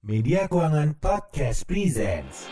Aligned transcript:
Media 0.00 0.48
Keuangan 0.48 0.96
Podcast 0.96 1.68
Presents. 1.68 2.48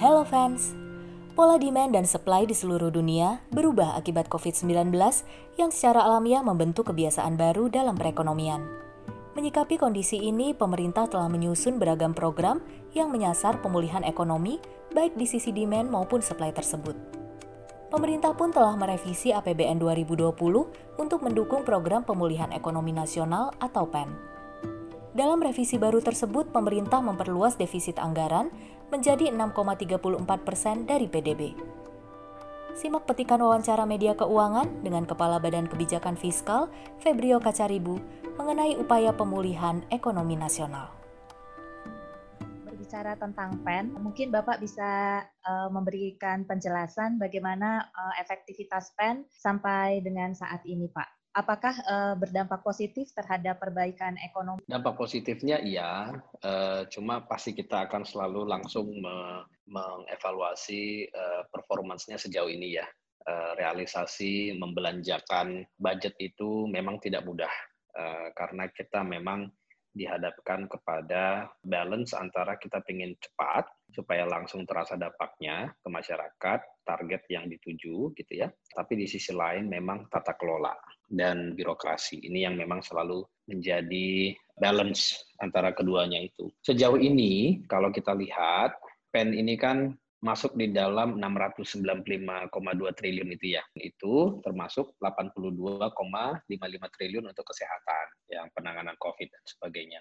Hello 0.00 0.24
fans, 0.24 0.72
pola 1.36 1.60
demand 1.60 1.92
dan 1.92 2.08
supply 2.08 2.48
di 2.48 2.56
seluruh 2.56 2.88
dunia 2.88 3.44
berubah 3.52 4.00
akibat 4.00 4.32
COVID-19 4.32 4.96
yang 5.60 5.68
secara 5.68 6.00
alamiah 6.00 6.40
membentuk 6.40 6.88
kebiasaan 6.88 7.36
baru 7.36 7.68
dalam 7.68 8.00
perekonomian. 8.00 8.64
Menyikapi 9.32 9.80
kondisi 9.80 10.20
ini, 10.20 10.52
pemerintah 10.52 11.08
telah 11.08 11.28
menyusun 11.28 11.80
beragam 11.80 12.12
program 12.12 12.60
yang 12.92 13.12
menyasar 13.12 13.60
pemulihan 13.60 14.04
ekonomi 14.04 14.60
baik 14.92 15.16
di 15.16 15.24
sisi 15.24 15.50
demand 15.50 15.88
maupun 15.88 16.20
supply 16.20 16.52
tersebut. 16.52 16.94
Pemerintah 17.92 18.32
pun 18.32 18.48
telah 18.48 18.72
merevisi 18.72 19.36
APBN 19.36 19.76
2020 19.76 20.32
untuk 20.96 21.20
mendukung 21.20 21.60
program 21.60 22.00
pemulihan 22.08 22.48
ekonomi 22.48 22.88
nasional 22.88 23.52
atau 23.60 23.84
PEN. 23.84 24.08
Dalam 25.12 25.44
revisi 25.44 25.76
baru 25.76 26.00
tersebut, 26.00 26.48
pemerintah 26.56 27.04
memperluas 27.04 27.60
defisit 27.60 28.00
anggaran 28.00 28.48
menjadi 28.88 29.28
6,34 29.28 30.24
persen 30.40 30.88
dari 30.88 31.04
PDB. 31.04 31.52
Simak 32.72 33.04
petikan 33.04 33.44
wawancara 33.44 33.84
media 33.84 34.16
keuangan 34.16 34.80
dengan 34.80 35.04
Kepala 35.04 35.36
Badan 35.36 35.68
Kebijakan 35.68 36.16
Fiskal, 36.16 36.72
Febrio 37.04 37.36
Kacaribu, 37.44 38.00
mengenai 38.40 38.80
upaya 38.80 39.12
pemulihan 39.12 39.84
ekonomi 39.92 40.40
nasional. 40.40 41.01
Berbicara 42.92 43.16
tentang 43.16 43.56
PEN, 43.64 43.88
mungkin 44.04 44.28
Bapak 44.28 44.60
bisa 44.60 45.24
uh, 45.24 45.72
memberikan 45.72 46.44
penjelasan 46.44 47.16
bagaimana 47.16 47.88
uh, 47.88 48.20
efektivitas 48.20 48.92
PEN 49.00 49.24
sampai 49.32 50.04
dengan 50.04 50.36
saat 50.36 50.60
ini, 50.68 50.92
Pak 50.92 51.32
apakah 51.32 51.72
uh, 51.88 52.14
berdampak 52.20 52.60
positif 52.60 53.08
terhadap 53.16 53.64
perbaikan 53.64 54.20
ekonomi? 54.20 54.60
Dampak 54.68 55.00
positifnya 55.00 55.56
iya, 55.64 56.20
uh, 56.44 56.84
cuma 56.92 57.24
pasti 57.24 57.56
kita 57.56 57.88
akan 57.88 58.04
selalu 58.04 58.44
langsung 58.44 58.92
me 59.00 59.40
mengevaluasi 59.72 61.08
uh, 61.16 61.48
performansnya 61.48 62.20
sejauh 62.20 62.52
ini 62.52 62.76
ya. 62.76 62.84
Uh, 63.24 63.56
realisasi 63.56 64.52
membelanjakan 64.60 65.64
budget 65.80 66.12
itu 66.20 66.68
memang 66.68 67.00
tidak 67.00 67.24
mudah 67.24 67.48
uh, 67.96 68.28
karena 68.36 68.68
kita 68.68 69.00
memang 69.00 69.48
dihadapkan 69.92 70.66
kepada 70.68 71.52
balance 71.60 72.16
antara 72.16 72.56
kita 72.56 72.80
ingin 72.88 73.12
cepat 73.20 73.68
supaya 73.92 74.24
langsung 74.24 74.64
terasa 74.64 74.96
dampaknya 74.96 75.68
ke 75.84 75.88
masyarakat, 75.92 76.60
target 76.88 77.22
yang 77.28 77.44
dituju 77.46 78.16
gitu 78.16 78.32
ya. 78.32 78.48
Tapi 78.72 78.96
di 78.96 79.06
sisi 79.06 79.36
lain 79.36 79.68
memang 79.68 80.08
tata 80.08 80.32
kelola 80.34 80.72
dan 81.12 81.52
birokrasi. 81.52 82.24
Ini 82.24 82.48
yang 82.48 82.56
memang 82.56 82.80
selalu 82.80 83.20
menjadi 83.52 84.32
balance 84.56 85.20
antara 85.44 85.76
keduanya 85.76 86.24
itu. 86.24 86.48
Sejauh 86.64 86.96
ini, 86.96 87.60
kalau 87.68 87.92
kita 87.92 88.16
lihat, 88.16 88.72
PEN 89.12 89.36
ini 89.36 89.60
kan 89.60 89.92
masuk 90.22 90.54
di 90.54 90.70
dalam 90.70 91.18
695,2 91.18 92.46
triliun 92.94 93.30
itu 93.34 93.58
ya. 93.58 93.62
Itu 93.74 94.38
termasuk 94.46 94.94
82,55 95.02 96.94
triliun 96.94 97.26
untuk 97.26 97.44
kesehatan, 97.50 98.06
yang 98.30 98.46
penanganan 98.54 98.94
COVID 99.02 99.28
dan 99.28 99.42
sebagainya. 99.44 100.00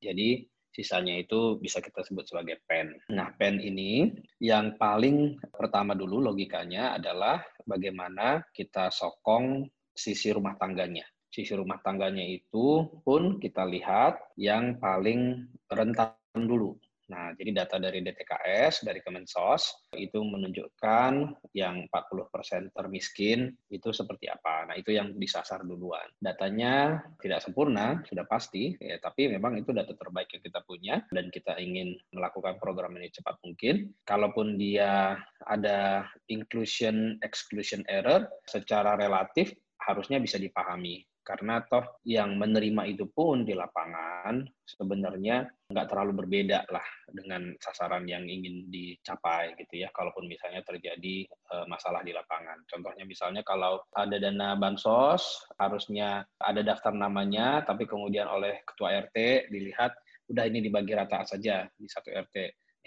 Jadi 0.00 0.48
sisanya 0.72 1.20
itu 1.20 1.60
bisa 1.60 1.84
kita 1.84 2.00
sebut 2.00 2.24
sebagai 2.24 2.64
PEN. 2.64 3.12
Nah, 3.12 3.36
PEN 3.36 3.60
ini 3.60 4.16
yang 4.40 4.80
paling 4.80 5.36
pertama 5.52 5.92
dulu 5.92 6.24
logikanya 6.24 6.96
adalah 6.96 7.44
bagaimana 7.68 8.40
kita 8.56 8.88
sokong 8.88 9.68
sisi 9.92 10.32
rumah 10.32 10.56
tangganya. 10.56 11.04
Sisi 11.30 11.54
rumah 11.54 11.78
tangganya 11.84 12.24
itu 12.26 12.88
pun 13.04 13.38
kita 13.38 13.62
lihat 13.68 14.18
yang 14.40 14.80
paling 14.80 15.46
rentan 15.70 16.16
dulu. 16.34 16.74
Nah, 17.10 17.34
jadi 17.34 17.50
data 17.66 17.82
dari 17.82 17.98
DTKS, 18.06 18.86
dari 18.86 19.02
Kemensos, 19.02 19.90
itu 19.98 20.22
menunjukkan 20.22 21.12
yang 21.58 21.90
40% 21.90 22.70
termiskin 22.70 23.50
itu 23.66 23.90
seperti 23.90 24.30
apa. 24.30 24.70
Nah, 24.70 24.78
itu 24.78 24.94
yang 24.94 25.18
disasar 25.18 25.66
duluan. 25.66 26.06
Datanya 26.22 27.02
tidak 27.18 27.42
sempurna, 27.42 27.98
sudah 28.06 28.22
pasti, 28.30 28.78
ya, 28.78 29.02
tapi 29.02 29.26
memang 29.26 29.58
itu 29.58 29.74
data 29.74 29.90
terbaik 29.90 30.30
yang 30.38 30.42
kita 30.46 30.60
punya, 30.62 30.94
dan 31.10 31.28
kita 31.34 31.58
ingin 31.58 31.98
melakukan 32.14 32.62
program 32.62 32.94
ini 32.94 33.10
cepat 33.10 33.42
mungkin. 33.42 33.90
Kalaupun 34.06 34.54
dia 34.54 35.18
ada 35.50 36.06
inclusion 36.30 37.18
exclusion 37.26 37.82
error, 37.90 38.30
secara 38.46 38.94
relatif 38.94 39.50
harusnya 39.82 40.22
bisa 40.22 40.36
dipahami 40.36 41.09
karena 41.30 41.62
toh 41.70 42.02
yang 42.02 42.34
menerima 42.34 42.90
itu 42.90 43.06
pun 43.06 43.46
di 43.46 43.54
lapangan 43.54 44.42
sebenarnya 44.66 45.46
nggak 45.70 45.86
terlalu 45.86 46.26
berbeda 46.26 46.66
lah 46.66 46.82
dengan 47.06 47.54
sasaran 47.62 48.02
yang 48.10 48.26
ingin 48.26 48.66
dicapai 48.66 49.54
gitu 49.54 49.86
ya. 49.86 49.94
Kalaupun 49.94 50.26
misalnya 50.26 50.66
terjadi 50.66 51.30
uh, 51.54 51.70
masalah 51.70 52.02
di 52.02 52.10
lapangan. 52.10 52.66
Contohnya 52.66 53.06
misalnya 53.06 53.46
kalau 53.46 53.78
ada 53.94 54.18
dana 54.18 54.58
bansos 54.58 55.46
harusnya 55.54 56.26
ada 56.42 56.66
daftar 56.66 56.90
namanya 56.90 57.62
tapi 57.62 57.86
kemudian 57.86 58.26
oleh 58.26 58.66
ketua 58.66 58.98
RT 59.06 59.46
dilihat 59.54 59.94
udah 60.34 60.44
ini 60.50 60.66
dibagi 60.66 60.98
rata 60.98 61.22
saja 61.22 61.70
di 61.78 61.86
satu 61.86 62.10
RT 62.10 62.36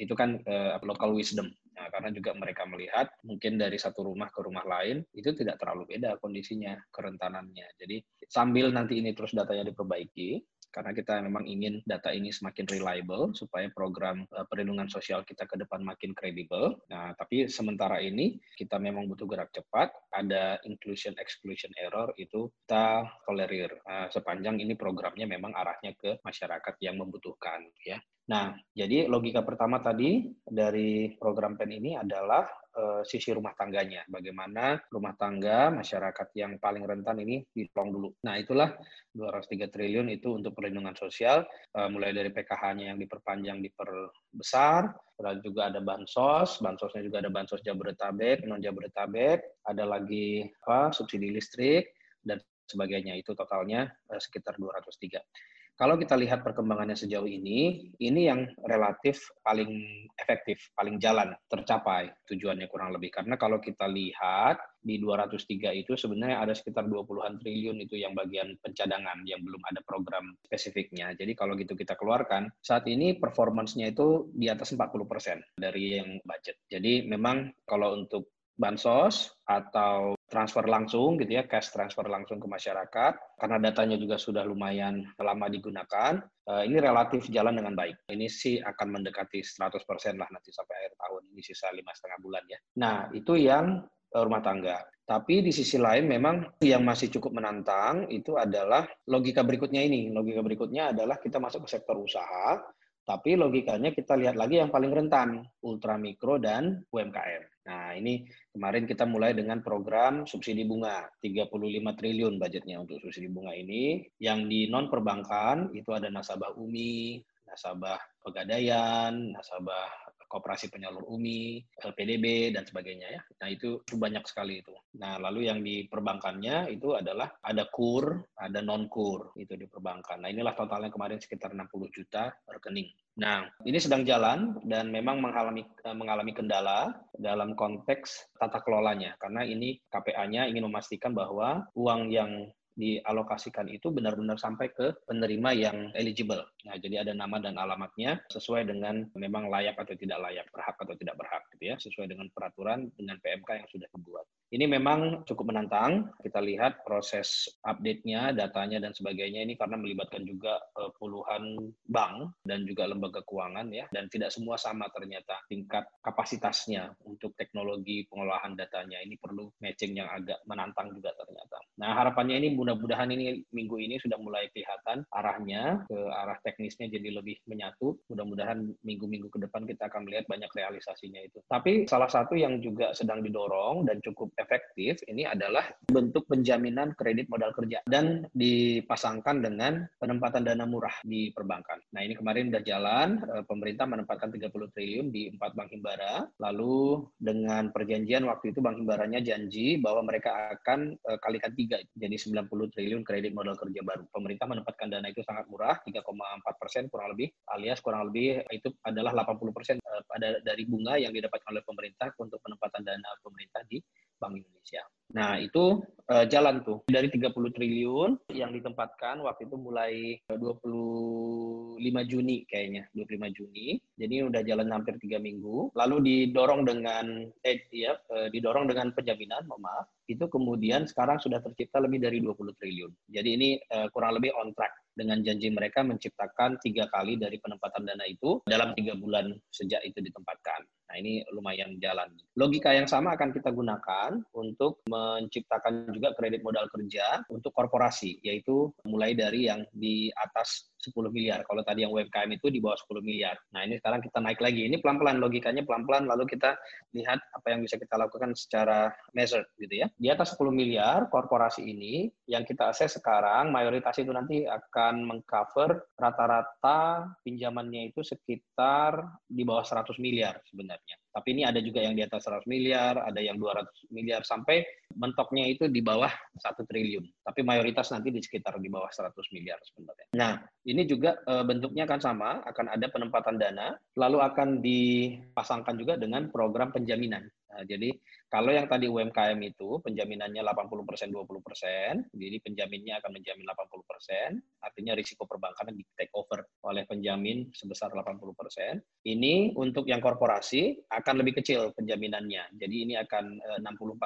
itu 0.03 0.11
kan 0.19 0.35
uh, 0.43 0.83
local 0.83 1.15
wisdom 1.15 1.47
Nah, 1.73 1.89
karena 1.89 2.09
juga 2.13 2.31
mereka 2.37 2.63
melihat 2.69 3.09
mungkin 3.25 3.57
dari 3.57 3.77
satu 3.81 4.05
rumah 4.05 4.29
ke 4.29 4.39
rumah 4.45 4.63
lain 4.63 5.01
itu 5.17 5.33
tidak 5.33 5.57
terlalu 5.57 5.97
beda 5.97 6.21
kondisinya, 6.21 6.77
kerentanannya. 6.93 7.67
Jadi 7.81 7.97
sambil 8.29 8.69
nanti 8.69 9.01
ini 9.01 9.11
terus 9.17 9.33
datanya 9.33 9.69
diperbaiki, 9.73 10.41
karena 10.73 10.89
kita 10.89 11.21
memang 11.21 11.45
ingin 11.45 11.85
data 11.85 12.09
ini 12.09 12.33
semakin 12.33 12.65
reliable 12.65 13.29
supaya 13.37 13.69
program 13.69 14.25
uh, 14.33 14.41
perlindungan 14.49 14.89
sosial 14.89 15.21
kita 15.21 15.45
ke 15.45 15.61
depan 15.61 15.85
makin 15.85 16.17
kredibel. 16.17 16.81
Nah, 16.89 17.13
tapi 17.13 17.45
sementara 17.45 18.01
ini 18.01 18.41
kita 18.57 18.81
memang 18.81 19.05
butuh 19.05 19.29
gerak 19.29 19.53
cepat. 19.53 19.93
Ada 20.09 20.65
inclusion 20.65 21.13
exclusion 21.21 21.69
error 21.77 22.09
itu 22.17 22.49
kita 22.65 23.05
tolerir 23.29 23.69
uh, 23.85 24.09
sepanjang 24.09 24.57
ini 24.57 24.73
programnya 24.73 25.29
memang 25.29 25.53
arahnya 25.53 25.93
ke 25.93 26.17
masyarakat 26.25 26.73
yang 26.81 26.97
membutuhkan 26.97 27.69
ya. 27.85 28.01
Nah, 28.23 28.55
jadi 28.71 29.11
logika 29.11 29.43
pertama 29.43 29.83
tadi 29.83 30.31
dari 30.47 31.11
program 31.19 31.59
PEN 31.59 31.71
ini 31.75 31.91
adalah 31.99 32.47
uh, 32.71 33.01
sisi 33.03 33.35
rumah 33.35 33.51
tangganya. 33.51 34.07
Bagaimana 34.07 34.79
rumah 34.87 35.11
tangga 35.19 35.67
masyarakat 35.67 36.31
yang 36.39 36.55
paling 36.55 36.87
rentan 36.87 37.19
ini 37.19 37.43
ditolong 37.51 37.91
dulu. 37.91 38.09
Nah, 38.23 38.39
itulah 38.39 38.79
203 39.11 39.67
triliun 39.67 40.07
itu 40.07 40.39
untuk 40.39 40.55
perlindungan 40.55 40.95
sosial, 40.95 41.43
uh, 41.75 41.91
mulai 41.91 42.15
dari 42.15 42.31
PKH-nya 42.31 42.95
yang 42.95 42.99
diperpanjang, 43.03 43.59
diperbesar, 43.59 44.95
lalu 45.19 45.39
juga 45.43 45.67
ada 45.67 45.83
bansos, 45.83 46.63
bansosnya 46.63 47.03
juga 47.03 47.19
ada 47.19 47.31
bansos 47.31 47.59
Jabodetabek, 47.59 48.47
non 48.47 48.63
Jabodetabek, 48.63 49.67
ada 49.67 49.83
lagi 49.83 50.47
apa 50.63 50.95
subsidi 50.95 51.27
listrik 51.27 51.91
dan 52.23 52.39
sebagainya. 52.71 53.19
Itu 53.19 53.35
totalnya 53.35 53.91
uh, 54.07 54.19
sekitar 54.19 54.55
203. 54.55 55.52
Kalau 55.73 55.97
kita 55.97 56.13
lihat 56.13 56.45
perkembangannya 56.45 56.93
sejauh 56.93 57.25
ini, 57.25 57.89
ini 57.97 58.21
yang 58.29 58.45
relatif 58.69 59.25
paling 59.41 60.05
efektif, 60.21 60.69
paling 60.77 61.01
jalan, 61.01 61.33
tercapai 61.49 62.13
tujuannya 62.29 62.69
kurang 62.69 62.93
lebih. 62.93 63.09
Karena 63.09 63.33
kalau 63.41 63.57
kita 63.57 63.89
lihat 63.89 64.61
di 64.83 65.01
203 65.01 65.73
itu 65.73 65.97
sebenarnya 65.97 66.45
ada 66.45 66.53
sekitar 66.53 66.85
20-an 66.85 67.41
triliun 67.41 67.81
itu 67.81 67.97
yang 67.97 68.13
bagian 68.13 68.53
pencadangan 68.61 69.25
yang 69.25 69.41
belum 69.41 69.61
ada 69.65 69.81
program 69.81 70.37
spesifiknya. 70.45 71.17
Jadi 71.17 71.33
kalau 71.33 71.57
gitu 71.57 71.73
kita 71.73 71.97
keluarkan, 71.97 72.53
saat 72.61 72.85
ini 72.85 73.17
performance-nya 73.17 73.97
itu 73.97 74.29
di 74.29 74.53
atas 74.53 74.77
40% 74.77 75.57
dari 75.57 75.97
yang 75.97 76.21
budget. 76.21 76.61
Jadi 76.69 77.09
memang 77.09 77.49
kalau 77.65 77.97
untuk 77.97 78.29
bansos 78.53 79.33
atau 79.43 80.13
transfer 80.29 80.65
langsung 80.65 81.17
gitu 81.21 81.37
ya, 81.37 81.45
cash 81.45 81.69
transfer 81.69 82.05
langsung 82.09 82.41
ke 82.41 82.47
masyarakat, 82.49 83.13
karena 83.37 83.57
datanya 83.61 83.97
juga 84.01 84.17
sudah 84.17 84.41
lumayan 84.45 85.05
lama 85.21 85.45
digunakan, 85.49 86.21
uh, 86.49 86.63
ini 86.65 86.81
relatif 86.81 87.29
jalan 87.29 87.57
dengan 87.57 87.77
baik. 87.77 88.09
Ini 88.09 88.25
sih 88.25 88.57
akan 88.57 88.87
mendekati 88.97 89.45
100% 89.45 90.17
lah 90.17 90.29
nanti 90.33 90.49
sampai 90.49 90.73
akhir 90.73 90.93
tahun, 90.97 91.21
ini 91.33 91.41
sisa 91.45 91.69
lima 91.69 91.93
setengah 91.93 92.19
bulan 92.21 92.43
ya. 92.49 92.59
Nah, 92.81 92.97
itu 93.13 93.33
yang 93.37 93.85
uh, 94.13 94.23
rumah 94.25 94.41
tangga. 94.41 94.81
Tapi 95.03 95.43
di 95.43 95.51
sisi 95.51 95.75
lain 95.75 96.07
memang 96.07 96.63
yang 96.63 96.87
masih 96.87 97.11
cukup 97.11 97.35
menantang 97.35 98.07
itu 98.07 98.39
adalah 98.39 98.87
logika 99.11 99.43
berikutnya 99.43 99.83
ini. 99.83 100.07
Logika 100.15 100.39
berikutnya 100.39 100.95
adalah 100.95 101.19
kita 101.19 101.43
masuk 101.43 101.67
ke 101.67 101.75
sektor 101.75 101.99
usaha, 101.99 102.55
tapi 103.03 103.35
logikanya 103.35 103.91
kita 103.91 104.15
lihat 104.15 104.39
lagi 104.39 104.63
yang 104.63 104.71
paling 104.71 104.91
rentan, 104.95 105.43
ultramikro 105.59 106.39
dan 106.39 106.87
UMKM. 106.87 107.43
Nah, 107.63 107.95
ini 107.95 108.27
kemarin 108.51 108.83
kita 108.83 109.07
mulai 109.07 109.31
dengan 109.31 109.63
program 109.63 110.27
subsidi 110.27 110.67
bunga, 110.67 111.07
35 111.23 111.51
triliun 111.95 112.35
budgetnya 112.35 112.79
untuk 112.79 112.99
subsidi 112.99 113.31
bunga 113.31 113.55
ini. 113.55 114.03
Yang 114.19 114.39
di 114.51 114.59
non 114.67 114.91
perbankan 114.91 115.71
itu 115.75 115.91
ada 115.95 116.11
nasabah 116.11 116.55
UMI, 116.59 117.23
nasabah 117.47 117.99
pegadaian, 118.23 119.35
nasabah 119.35 120.12
Koperasi 120.27 120.69
Penyalur 120.69 121.05
Umi, 121.09 121.61
LPDB, 121.81 122.55
dan 122.55 122.63
sebagainya 122.63 123.07
ya. 123.19 123.21
Nah 123.43 123.47
itu, 123.51 123.81
itu 123.83 123.95
banyak 123.95 124.23
sekali 124.25 124.63
itu. 124.63 124.73
Nah 124.99 125.19
lalu 125.19 125.49
yang 125.49 125.59
di 125.61 125.85
perbankannya 125.87 126.71
itu 126.73 126.95
adalah 126.97 127.29
ada 127.41 127.67
kur, 127.69 128.23
ada 128.37 128.59
non 128.59 128.87
kur 128.87 129.35
itu 129.35 129.53
di 129.55 129.65
perbankan. 129.69 130.23
Nah 130.23 130.29
inilah 130.29 130.53
totalnya 130.53 130.89
kemarin 130.89 131.19
sekitar 131.19 131.53
60 131.53 131.69
juta 131.91 132.33
rekening. 132.49 132.89
Nah, 133.13 133.45
ini 133.61 133.77
sedang 133.77 134.01
jalan 134.01 134.57
dan 134.65 134.89
memang 134.89 135.21
mengalami 135.21 135.61
eh, 135.61 135.93
mengalami 135.93 136.33
kendala 136.33 136.97
dalam 137.13 137.53
konteks 137.53 138.33
tata 138.41 138.57
kelolanya 138.65 139.13
karena 139.21 139.45
ini 139.45 139.77
KPA-nya 139.93 140.49
ingin 140.49 140.65
memastikan 140.65 141.13
bahwa 141.13 141.61
uang 141.77 142.09
yang 142.09 142.49
dialokasikan 142.73 143.69
itu 143.69 143.93
benar-benar 143.93 144.37
sampai 144.41 144.73
ke 144.73 144.93
penerima 145.05 145.49
yang 145.53 145.77
eligible. 145.93 146.41
Nah, 146.65 146.75
jadi 146.77 147.05
ada 147.05 147.13
nama 147.13 147.37
dan 147.37 147.57
alamatnya 147.57 148.21
sesuai 148.29 148.69
dengan 148.69 149.05
memang 149.13 149.49
layak 149.49 149.77
atau 149.77 149.93
tidak 149.93 150.19
layak, 150.21 150.47
berhak 150.49 150.77
atau 150.77 150.95
tidak 150.97 151.15
berhak 151.17 151.43
gitu 151.57 151.63
ya, 151.73 151.75
sesuai 151.77 152.09
dengan 152.09 152.27
peraturan 152.33 152.89
dengan 152.97 153.17
PMK 153.21 153.49
yang 153.63 153.69
sudah 153.69 153.87
dibuat. 153.93 154.25
Ini 154.53 154.69
memang 154.69 155.25
cukup 155.25 155.49
menantang. 155.49 156.13
Kita 156.21 156.37
lihat 156.37 156.85
proses 156.85 157.49
update-nya, 157.65 158.37
datanya 158.37 158.77
dan 158.77 158.93
sebagainya 158.93 159.41
ini 159.41 159.57
karena 159.57 159.81
melibatkan 159.81 160.21
juga 160.29 160.61
uh, 160.77 160.93
puluhan 161.01 161.73
bank 161.89 162.37
dan 162.45 162.61
juga 162.61 162.85
lembaga 162.85 163.25
keuangan 163.25 163.65
ya 163.73 163.89
dan 163.89 164.05
tidak 164.13 164.29
semua 164.29 164.61
sama 164.61 164.85
ternyata 164.93 165.41
tingkat 165.49 165.89
kapasitasnya 166.05 166.93
untuk 167.01 167.33
teknologi 167.33 168.05
pengolahan 168.05 168.53
datanya. 168.53 169.01
Ini 169.01 169.17
perlu 169.17 169.49
matching 169.57 169.97
yang 169.97 170.13
agak 170.13 170.45
menantang 170.45 170.93
juga 170.93 171.17
ternyata. 171.17 171.57
Nah, 171.81 171.97
harapannya 171.97 172.37
ini 172.37 172.53
mudah-mudahan 172.63 173.11
ini 173.11 173.43
minggu 173.51 173.75
ini 173.75 173.99
sudah 173.99 174.15
mulai 174.15 174.47
kelihatan 174.55 175.03
arahnya 175.11 175.83
ke 175.91 175.99
arah 175.99 176.39
teknisnya 176.47 176.87
jadi 176.87 177.19
lebih 177.19 177.43
menyatu. 177.43 177.99
Mudah-mudahan 178.07 178.63
minggu-minggu 178.87 179.27
ke 179.27 179.43
depan 179.43 179.67
kita 179.67 179.91
akan 179.91 180.07
melihat 180.07 180.23
banyak 180.31 180.47
realisasinya 180.55 181.19
itu. 181.19 181.43
Tapi 181.51 181.83
salah 181.91 182.07
satu 182.07 182.39
yang 182.39 182.63
juga 182.63 182.95
sedang 182.95 183.19
didorong 183.19 183.83
dan 183.83 183.99
cukup 183.99 184.31
efektif 184.39 185.03
ini 185.11 185.27
adalah 185.27 185.67
bentuk 185.91 186.23
penjaminan 186.31 186.95
kredit 186.95 187.27
modal 187.27 187.51
kerja 187.51 187.83
dan 187.83 188.23
dipasangkan 188.31 189.43
dengan 189.43 189.83
penempatan 189.99 190.47
dana 190.47 190.63
murah 190.63 190.95
di 191.03 191.35
perbankan. 191.35 191.83
Nah 191.91 192.01
ini 192.07 192.15
kemarin 192.15 192.47
sudah 192.47 192.63
jalan, 192.63 193.07
eh, 193.19 193.43
pemerintah 193.43 193.85
menempatkan 193.89 194.31
30 194.31 194.71
triliun 194.71 195.11
di 195.11 195.27
empat 195.35 195.51
bank 195.57 195.75
himbara, 195.75 196.29
lalu 196.39 197.03
dengan 197.19 197.73
perjanjian 197.75 198.23
waktu 198.23 198.55
itu 198.55 198.63
bank 198.63 198.79
himbaranya 198.79 199.19
janji 199.19 199.81
bahwa 199.81 200.07
mereka 200.07 200.55
akan 200.55 200.95
eh, 200.95 201.19
kalikan 201.19 201.51
tiga, 201.57 201.81
jadi 201.97 202.15
90 202.15 202.52
triliun 202.69 203.01
kredit 203.01 203.33
modal 203.33 203.57
kerja 203.57 203.81
baru. 203.81 204.05
Pemerintah 204.09 204.45
menempatkan 204.49 204.87
dana 204.91 205.07
itu 205.09 205.21
sangat 205.25 205.45
murah, 205.49 205.77
3,4 205.81 206.61
persen 206.61 206.83
kurang 206.87 207.17
lebih, 207.17 207.33
alias 207.51 207.79
kurang 207.81 208.09
lebih 208.11 208.41
itu 208.53 208.69
adalah 208.85 209.11
80 209.25 209.55
persen 209.55 209.75
eh, 209.81 210.03
dari 210.45 210.63
bunga 210.69 210.95
yang 211.01 211.11
didapatkan 211.11 211.49
oleh 211.49 211.63
pemerintah 211.65 212.13
untuk 212.21 212.39
penempatan 212.43 212.81
dana 212.85 213.09
pemerintah 213.23 213.61
di 213.65 213.81
Bank 214.23 214.39
Indonesia. 214.39 214.87
Nah, 215.13 215.37
itu 215.37 215.83
uh, 216.09 216.25
jalan 216.25 216.63
tuh. 216.65 216.81
Dari 216.89 217.11
30 217.11 217.35
triliun 217.53 218.33
yang 218.33 218.49
ditempatkan 218.49 219.21
waktu 219.21 219.45
itu 219.45 219.55
mulai 219.59 220.17
25 220.31 221.77
Juni 222.09 222.47
kayaknya, 222.49 222.89
25 222.97 223.37
Juni. 223.37 223.77
Jadi 223.99 224.15
udah 224.25 224.41
jalan 224.41 224.73
hampir 224.73 224.97
tiga 224.97 225.21
minggu. 225.21 225.69
Lalu 225.77 225.95
didorong 226.01 226.65
dengan 226.65 227.29
eh 227.45 227.61
ya, 227.69 227.93
didorong 228.33 228.65
dengan 228.71 228.89
penjaminan, 228.95 229.45
mohon 229.45 229.61
maaf. 229.67 229.85
Itu 230.09 230.25
kemudian 230.31 230.89
sekarang 230.89 231.21
sudah 231.21 231.43
tercipta 231.45 231.77
lebih 231.77 232.01
dari 232.01 232.17
20 232.17 232.57
triliun. 232.57 232.91
Jadi 233.13 233.29
ini 233.29 233.49
uh, 233.69 233.91
kurang 233.93 234.17
lebih 234.17 234.33
on 234.33 234.55
track 234.57 234.73
dengan 234.93 235.21
janji 235.25 235.49
mereka 235.49 235.81
menciptakan 235.81 236.61
tiga 236.61 236.89
kali 236.89 237.17
dari 237.17 237.37
penempatan 237.41 237.85
dana 237.85 238.05
itu 238.05 238.41
dalam 238.45 238.73
tiga 238.77 238.93
bulan 238.97 239.33
sejak 239.49 239.81
itu 239.85 239.99
ditempatkan. 239.99 240.65
Nah 240.89 240.95
ini 241.01 241.25
lumayan 241.33 241.81
jalan. 241.81 242.13
Logika 242.37 242.69
yang 242.69 242.85
sama 242.85 243.17
akan 243.17 243.33
kita 243.33 243.49
gunakan 243.49 244.21
untuk 244.37 244.85
menciptakan 244.85 245.89
juga 245.89 246.13
kredit 246.13 246.45
modal 246.45 246.69
kerja 246.69 247.25
untuk 247.33 247.49
korporasi, 247.57 248.21
yaitu 248.21 248.69
mulai 248.85 249.17
dari 249.17 249.49
yang 249.49 249.65
di 249.73 250.13
atas 250.13 250.72
10 250.83 251.07
miliar. 251.07 251.47
Kalau 251.47 251.63
tadi 251.63 251.87
yang 251.87 251.95
UMKM 251.95 252.29
itu 252.35 252.51
di 252.51 252.59
bawah 252.59 252.75
10 252.75 252.99
miliar. 252.99 253.39
Nah 253.55 253.63
ini 253.63 253.79
sekarang 253.79 254.03
kita 254.03 254.19
naik 254.19 254.43
lagi. 254.43 254.67
Ini 254.67 254.83
pelan-pelan 254.83 255.23
logikanya 255.23 255.63
pelan-pelan 255.63 256.03
lalu 256.11 256.27
kita 256.27 256.59
lihat 256.91 257.23
apa 257.31 257.47
yang 257.55 257.63
bisa 257.63 257.79
kita 257.79 257.95
lakukan 257.95 258.35
secara 258.35 258.91
measured 259.15 259.47
gitu 259.55 259.83
ya. 259.83 259.87
Di 259.95 260.11
atas 260.11 260.35
10 260.35 260.51
miliar 260.51 261.07
korporasi 261.07 261.63
ini 261.63 262.11
yang 262.27 262.43
kita 262.43 262.75
akses 262.75 262.99
sekarang 262.99 263.55
mayoritas 263.55 263.95
itu 263.99 264.11
nanti 264.11 264.43
akan 264.43 265.07
mengcover 265.07 265.87
rata-rata 265.95 267.07
pinjamannya 267.23 267.95
itu 267.95 268.03
sekitar 268.03 268.99
di 269.25 269.47
bawah 269.47 269.63
100 269.63 269.95
miliar 270.03 270.43
sebenarnya. 270.43 271.02
Tapi 271.13 271.37
ini 271.37 271.45
ada 271.45 271.61
juga 271.61 271.85
yang 271.85 271.93
di 271.93 272.01
atas 272.01 272.25
100 272.25 272.49
miliar, 272.49 272.97
ada 273.05 273.21
yang 273.21 273.37
200 273.37 273.93
miliar, 273.93 274.25
sampai 274.25 274.65
mentoknya 274.97 275.45
itu 275.45 275.69
di 275.69 275.85
bawah 275.85 276.09
1 276.09 276.65
triliun. 276.65 277.05
Tapi 277.21 277.45
mayoritas 277.45 277.93
nanti 277.93 278.09
di 278.09 278.17
sekitar 278.17 278.57
di 278.57 278.65
bawah 278.65 278.89
100 278.89 279.13
miliar 279.29 279.61
sebenarnya. 279.61 280.09
Nah, 280.17 280.41
ini 280.65 280.89
juga 280.89 281.21
e, 281.21 281.33
bentuknya 281.45 281.85
akan 281.85 282.01
sama, 282.01 282.41
akan 282.49 282.65
ada 282.73 282.89
penempatan 282.89 283.37
dana, 283.37 283.77
lalu 283.93 284.25
akan 284.25 284.65
dipasangkan 284.65 285.77
juga 285.77 286.01
dengan 286.01 286.33
program 286.33 286.73
penjaminan. 286.73 287.29
Nah, 287.53 287.61
jadi 287.69 287.93
kalau 288.33 288.49
yang 288.49 288.65
tadi 288.65 288.89
UMKM 288.89 289.37
itu 289.45 289.77
penjaminannya 289.85 290.41
80 290.41 290.89
persen 290.89 291.13
20 291.13 291.37
persen, 291.45 292.01
jadi 292.17 292.41
penjaminnya 292.41 292.97
akan 292.97 293.21
menjamin 293.21 293.45
80 293.45 293.85
persen, 293.85 294.41
artinya 294.57 294.97
risiko 294.97 295.29
perbankan 295.29 295.69
di 295.69 295.85
take 295.93 296.09
over 296.17 296.41
oleh 296.65 296.81
penjamin 296.89 297.53
sebesar 297.53 297.93
80 297.93 298.33
persen. 298.33 298.81
Ini 299.05 299.53
untuk 299.53 299.85
yang 299.85 300.01
korporasi 300.01 300.81
akan 300.89 301.21
lebih 301.21 301.45
kecil 301.45 301.77
penjaminannya, 301.77 302.57
jadi 302.57 302.73
ini 302.73 302.97
akan 303.05 303.37
60-40. 303.61 304.01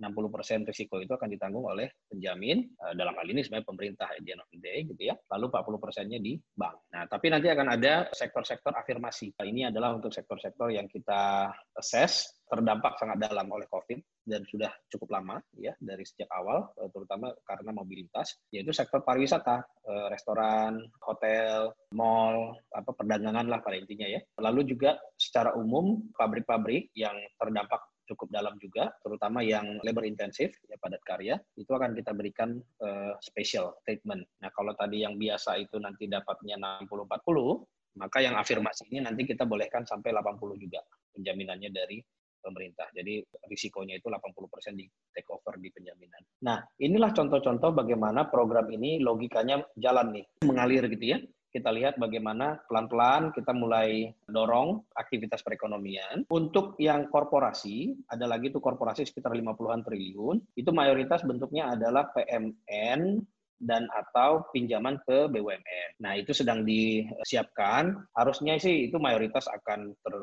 60 0.00 0.32
persen 0.32 0.64
risiko 0.64 0.96
itu 0.96 1.12
akan 1.12 1.28
ditanggung 1.28 1.68
oleh 1.68 1.92
penjamin, 2.08 2.64
eh, 2.64 2.94
dalam 2.96 3.12
hal 3.12 3.28
ini 3.28 3.44
sebenarnya 3.44 3.68
pemerintah 3.68 4.08
di 4.24 4.32
end 4.32 4.40
of 4.40 4.48
the 4.56 4.60
day, 4.64 4.88
gitu 4.88 5.12
ya. 5.12 5.14
Lalu 5.36 5.52
40 5.52 5.76
persennya 5.76 6.16
di 6.16 6.32
bank. 6.56 6.88
Nah, 6.96 7.04
tapi 7.12 7.28
nanti 7.28 7.52
akan 7.52 7.76
ada 7.76 8.08
sektor-sektor 8.16 8.72
afirmasi. 8.72 9.36
Ini 9.36 9.68
adalah 9.68 9.92
untuk 9.92 10.16
sektor-sektor 10.16 10.72
yang 10.72 10.88
kita 10.88 11.52
assess 11.76 12.40
terdampak 12.46 12.94
sangat 12.96 13.18
dalam 13.18 13.46
oleh 13.50 13.65
COVID 13.68 13.98
dan 14.26 14.42
sudah 14.46 14.70
cukup 14.90 15.14
lama 15.18 15.38
ya 15.54 15.74
dari 15.78 16.02
sejak 16.02 16.30
awal 16.34 16.70
eh, 16.82 16.90
terutama 16.90 17.30
karena 17.46 17.70
mobilitas 17.70 18.38
yaitu 18.50 18.74
sektor 18.74 19.02
pariwisata 19.02 19.62
eh, 19.86 20.06
restoran 20.10 20.82
hotel 21.04 21.74
mall 21.94 22.58
apa 22.74 22.90
perdagangan 22.94 23.46
lah 23.46 23.62
pada 23.62 23.78
intinya 23.78 24.06
ya 24.06 24.20
lalu 24.42 24.66
juga 24.66 24.98
secara 25.14 25.54
umum 25.54 26.06
pabrik-pabrik 26.14 26.90
yang 26.94 27.14
terdampak 27.38 27.82
cukup 28.06 28.30
dalam 28.30 28.54
juga, 28.62 28.94
terutama 29.02 29.42
yang 29.42 29.82
labor 29.82 30.06
intensif 30.06 30.54
ya 30.70 30.78
padat 30.78 31.02
karya, 31.02 31.34
itu 31.58 31.68
akan 31.68 31.92
kita 31.92 32.14
berikan 32.14 32.54
uh, 32.80 33.18
special 33.18 33.74
treatment. 33.82 34.22
Nah, 34.40 34.54
kalau 34.54 34.72
tadi 34.78 35.02
yang 35.02 35.18
biasa 35.18 35.58
itu 35.58 35.76
nanti 35.82 36.06
dapatnya 36.06 36.56
60-40, 36.86 37.66
maka 37.98 38.18
yang 38.22 38.38
afirmasi 38.38 38.86
ini 38.92 39.02
nanti 39.02 39.26
kita 39.26 39.44
bolehkan 39.48 39.82
sampai 39.88 40.14
80 40.14 40.62
juga 40.62 40.80
penjaminannya 41.16 41.70
dari 41.72 41.98
pemerintah. 42.46 42.86
Jadi 42.94 43.18
risikonya 43.50 43.98
itu 43.98 44.06
80% 44.06 44.78
di 44.78 44.86
take 45.10 45.26
over 45.34 45.58
di 45.58 45.74
penjaminan. 45.74 46.22
Nah, 46.46 46.62
inilah 46.78 47.10
contoh-contoh 47.10 47.74
bagaimana 47.74 48.30
program 48.30 48.70
ini 48.70 49.02
logikanya 49.02 49.66
jalan 49.74 50.14
nih, 50.14 50.24
mengalir 50.46 50.86
gitu 50.86 51.18
ya. 51.18 51.18
Kita 51.50 51.72
lihat 51.72 51.96
bagaimana 51.96 52.60
pelan-pelan 52.68 53.32
kita 53.32 53.56
mulai 53.56 54.12
dorong 54.28 54.92
aktivitas 54.92 55.40
perekonomian. 55.40 56.28
Untuk 56.28 56.76
yang 56.76 57.08
korporasi, 57.08 57.96
ada 58.12 58.28
lagi 58.28 58.52
tuh 58.52 58.60
korporasi 58.60 59.08
sekitar 59.08 59.32
50-an 59.32 59.80
triliun, 59.80 60.36
itu 60.52 60.70
mayoritas 60.76 61.24
bentuknya 61.24 61.72
adalah 61.72 62.12
PMN, 62.12 63.24
dan 63.56 63.88
atau 63.88 64.44
pinjaman 64.52 65.00
ke 65.08 65.32
BUMN. 65.32 66.04
Nah, 66.04 66.12
itu 66.16 66.36
sedang 66.36 66.60
disiapkan. 66.64 67.96
Harusnya 68.12 68.60
sih 68.60 68.88
itu 68.92 69.00
mayoritas 69.00 69.48
akan 69.48 69.96
ter 69.96 70.14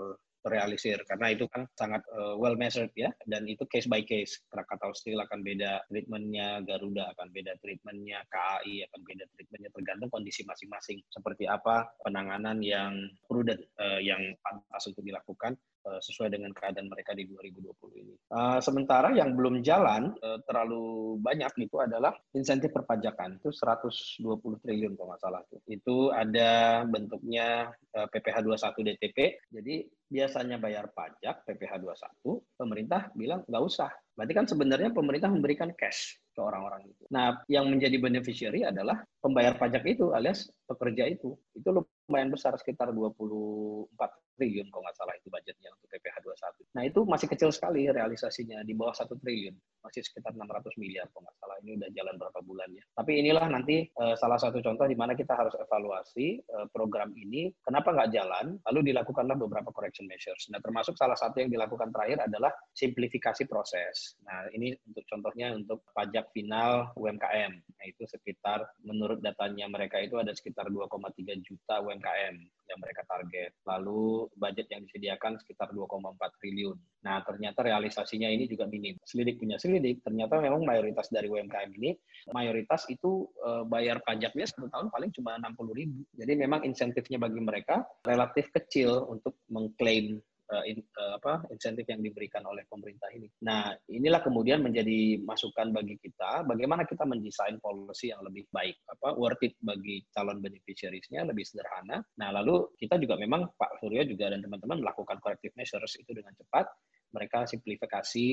terrealisir 0.43 0.99
karena 1.07 1.31
itu 1.31 1.47
kan 1.47 1.63
sangat 1.79 2.03
uh, 2.11 2.35
well 2.35 2.59
measured 2.59 2.91
ya 2.93 3.09
dan 3.25 3.47
itu 3.47 3.63
case 3.71 3.87
by 3.87 4.03
case 4.03 4.43
Krakatau 4.51 4.91
Steel 4.91 5.23
akan 5.23 5.41
beda 5.41 5.87
treatmentnya 5.87 6.61
Garuda 6.67 7.15
akan 7.15 7.31
beda 7.31 7.55
treatmentnya 7.63 8.21
KAI 8.27 8.85
akan 8.91 9.01
beda 9.07 9.25
treatmentnya 9.33 9.71
tergantung 9.71 10.11
kondisi 10.11 10.43
masing-masing 10.43 10.99
seperti 11.07 11.47
apa 11.47 11.87
penanganan 12.03 12.59
yang 12.59 12.93
prudent 13.25 13.63
uh, 13.79 14.03
yang 14.03 14.19
pantas 14.43 14.83
untuk 14.91 15.07
dilakukan 15.07 15.55
Eh, 15.83 15.99
sesuai 15.99 16.31
dengan 16.31 16.55
keadaan 16.55 16.87
mereka 16.87 17.11
di 17.11 17.27
2020 17.27 17.75
ini. 17.99 18.15
Uh, 18.31 18.55
sementara 18.63 19.11
yang 19.11 19.35
belum 19.35 19.59
jalan 19.67 20.15
uh, 20.23 20.39
terlalu 20.47 21.19
banyak 21.19 21.51
itu 21.59 21.75
adalah 21.75 22.15
insentif 22.31 22.71
perpajakan 22.71 23.35
itu 23.35 23.51
120 23.51 24.23
triliun 24.63 24.95
kalau 24.95 25.11
nggak 25.11 25.19
salah 25.19 25.43
itu. 25.43 25.59
Itu 25.67 26.15
ada 26.15 26.87
bentuknya 26.87 27.67
uh, 27.99 28.07
PPh 28.07 28.47
21 28.47 28.95
DTP. 28.95 29.17
Jadi 29.59 29.75
biasanya 30.13 30.61
bayar 30.61 30.93
pajak 30.93 31.41
PPh 31.49 31.81
21, 31.81 32.37
pemerintah 32.53 33.09
bilang 33.17 33.41
nggak 33.49 33.63
usah. 33.65 33.89
Berarti 34.13 34.33
kan 34.37 34.45
sebenarnya 34.45 34.93
pemerintah 34.93 35.33
memberikan 35.33 35.73
cash 35.73 36.21
ke 36.29 36.37
orang-orang 36.37 36.85
itu. 36.85 37.09
Nah, 37.09 37.41
yang 37.49 37.65
menjadi 37.65 37.97
beneficiary 37.97 38.61
adalah 38.61 39.01
pembayar 39.17 39.57
pajak 39.57 39.81
itu 39.89 40.13
alias 40.13 40.53
pekerja 40.69 41.09
itu. 41.09 41.33
Itu 41.57 41.73
lumayan 41.73 42.29
besar 42.29 42.53
sekitar 42.61 42.93
24 42.93 43.89
triliun 44.37 44.69
kalau 44.69 44.85
nggak 44.85 44.97
salah 44.97 45.17
itu 45.17 45.33
budgetnya 45.33 45.73
untuk 45.73 45.89
PPh 46.23 46.71
21. 46.71 46.75
Nah 46.79 46.83
itu 46.87 46.99
masih 47.03 47.27
kecil 47.27 47.49
sekali 47.51 47.91
realisasinya 47.91 48.63
di 48.63 48.71
bawah 48.71 48.95
satu 48.95 49.19
triliun, 49.19 49.53
masih 49.83 50.01
sekitar 50.01 50.31
600 50.33 50.79
miliar 50.79 51.05
kalau 51.11 51.27
nggak 51.27 51.37
salah. 51.37 51.57
Ini 51.63 51.71
udah 51.77 51.89
jalan 51.91 52.15
berapa 52.15 52.39
bulan 52.41 52.69
ya. 52.71 52.83
Tapi 52.95 53.11
inilah 53.19 53.45
nanti 53.51 53.75
uh, 53.99 54.15
salah 54.15 54.39
satu 54.39 54.63
contoh 54.63 54.87
di 54.87 54.95
mana 54.95 55.13
kita 55.13 55.35
harus 55.35 55.53
evaluasi 55.59 56.39
uh, 56.55 56.67
program 56.71 57.11
ini, 57.19 57.51
kenapa 57.61 57.91
nggak 57.91 58.09
jalan, 58.15 58.57
lalu 58.71 58.79
dilakukanlah 58.95 59.35
beberapa 59.35 59.69
correction 59.75 60.07
measures. 60.07 60.47
Nah 60.49 60.63
termasuk 60.63 60.95
salah 60.95 61.19
satu 61.19 61.43
yang 61.43 61.51
dilakukan 61.51 61.91
terakhir 61.91 62.23
adalah 62.25 62.55
simplifikasi 62.71 63.43
proses. 63.45 64.15
Nah 64.23 64.47
ini 64.55 64.71
untuk 64.87 65.03
contohnya 65.11 65.51
untuk 65.53 65.83
pajak 65.91 66.31
final 66.31 66.95
UMKM, 66.95 67.72
itu 67.85 68.03
sekitar 68.07 68.63
menurut 68.83 69.19
datanya 69.19 69.67
mereka 69.67 69.99
itu 69.99 70.15
ada 70.19 70.31
sekitar 70.31 70.71
2,3 70.71 71.43
juta 71.43 71.83
UMKM 71.83 72.35
yang 72.43 72.79
mereka 72.79 73.03
target. 73.05 73.51
Lalu 73.67 74.31
budget 74.39 74.67
yang 74.71 74.81
disediakan 74.87 75.37
sekitar 75.39 75.71
2,4 75.75 76.17
triliun. 76.39 76.77
Nah, 77.03 77.19
ternyata 77.27 77.61
realisasinya 77.61 78.31
ini 78.31 78.47
juga 78.47 78.65
minim. 78.65 78.95
Selidik 79.03 79.37
punya 79.43 79.59
selidik, 79.59 79.99
ternyata 80.01 80.39
memang 80.39 80.63
mayoritas 80.63 81.11
dari 81.11 81.27
UMKM 81.27 81.71
ini, 81.77 81.91
mayoritas 82.31 82.87
itu 82.87 83.27
uh, 83.43 83.67
bayar 83.67 83.99
pajaknya 84.01 84.47
satu 84.47 84.71
tahun 84.71 84.87
paling 84.89 85.11
cuma 85.11 85.35
60 85.37 85.79
ribu. 85.79 86.01
Jadi 86.15 86.33
memang 86.39 86.63
insentifnya 86.63 87.19
bagi 87.19 87.43
mereka 87.43 87.83
relatif 88.07 88.49
kecil 88.55 89.05
untuk 89.11 89.35
mengklaim 89.51 90.23
uh, 90.51 90.63
in, 90.67 90.83
uh, 90.99 91.15
apa 91.21 91.47
insentif 91.53 91.87
yang 91.87 92.03
diberikan 92.03 92.43
oleh 92.43 92.67
pemerintah 92.67 93.07
ini. 93.15 93.29
Nah, 93.45 93.71
inilah 93.87 94.19
kemudian 94.19 94.59
menjadi 94.59 95.21
masukan 95.23 95.71
bagi 95.71 95.95
kita 96.01 96.43
bagaimana 96.43 96.83
kita 96.83 97.07
mendesain 97.07 97.61
policy 97.63 98.11
yang 98.11 98.19
lebih 98.25 98.43
baik, 98.51 98.75
apa 98.89 99.15
worth 99.15 99.39
it 99.45 99.55
bagi 99.63 100.03
calon 100.11 100.43
beneficiaries-nya 100.43 101.23
lebih 101.23 101.45
sederhana. 101.47 102.03
Nah, 102.19 102.29
lalu 102.35 102.67
kita 102.75 102.99
juga 102.99 103.15
memang 103.15 103.47
Pak 103.55 103.79
Suryo 103.79 104.03
juga 104.03 104.33
dan 104.33 104.43
teman-teman 104.43 104.83
melakukan 104.83 105.21
corrective 105.23 105.55
measures 105.55 105.95
itu 105.95 106.11
dengan 106.11 106.33
cepat. 106.35 106.67
Mereka 107.13 107.45
simplifikasi 107.45 108.25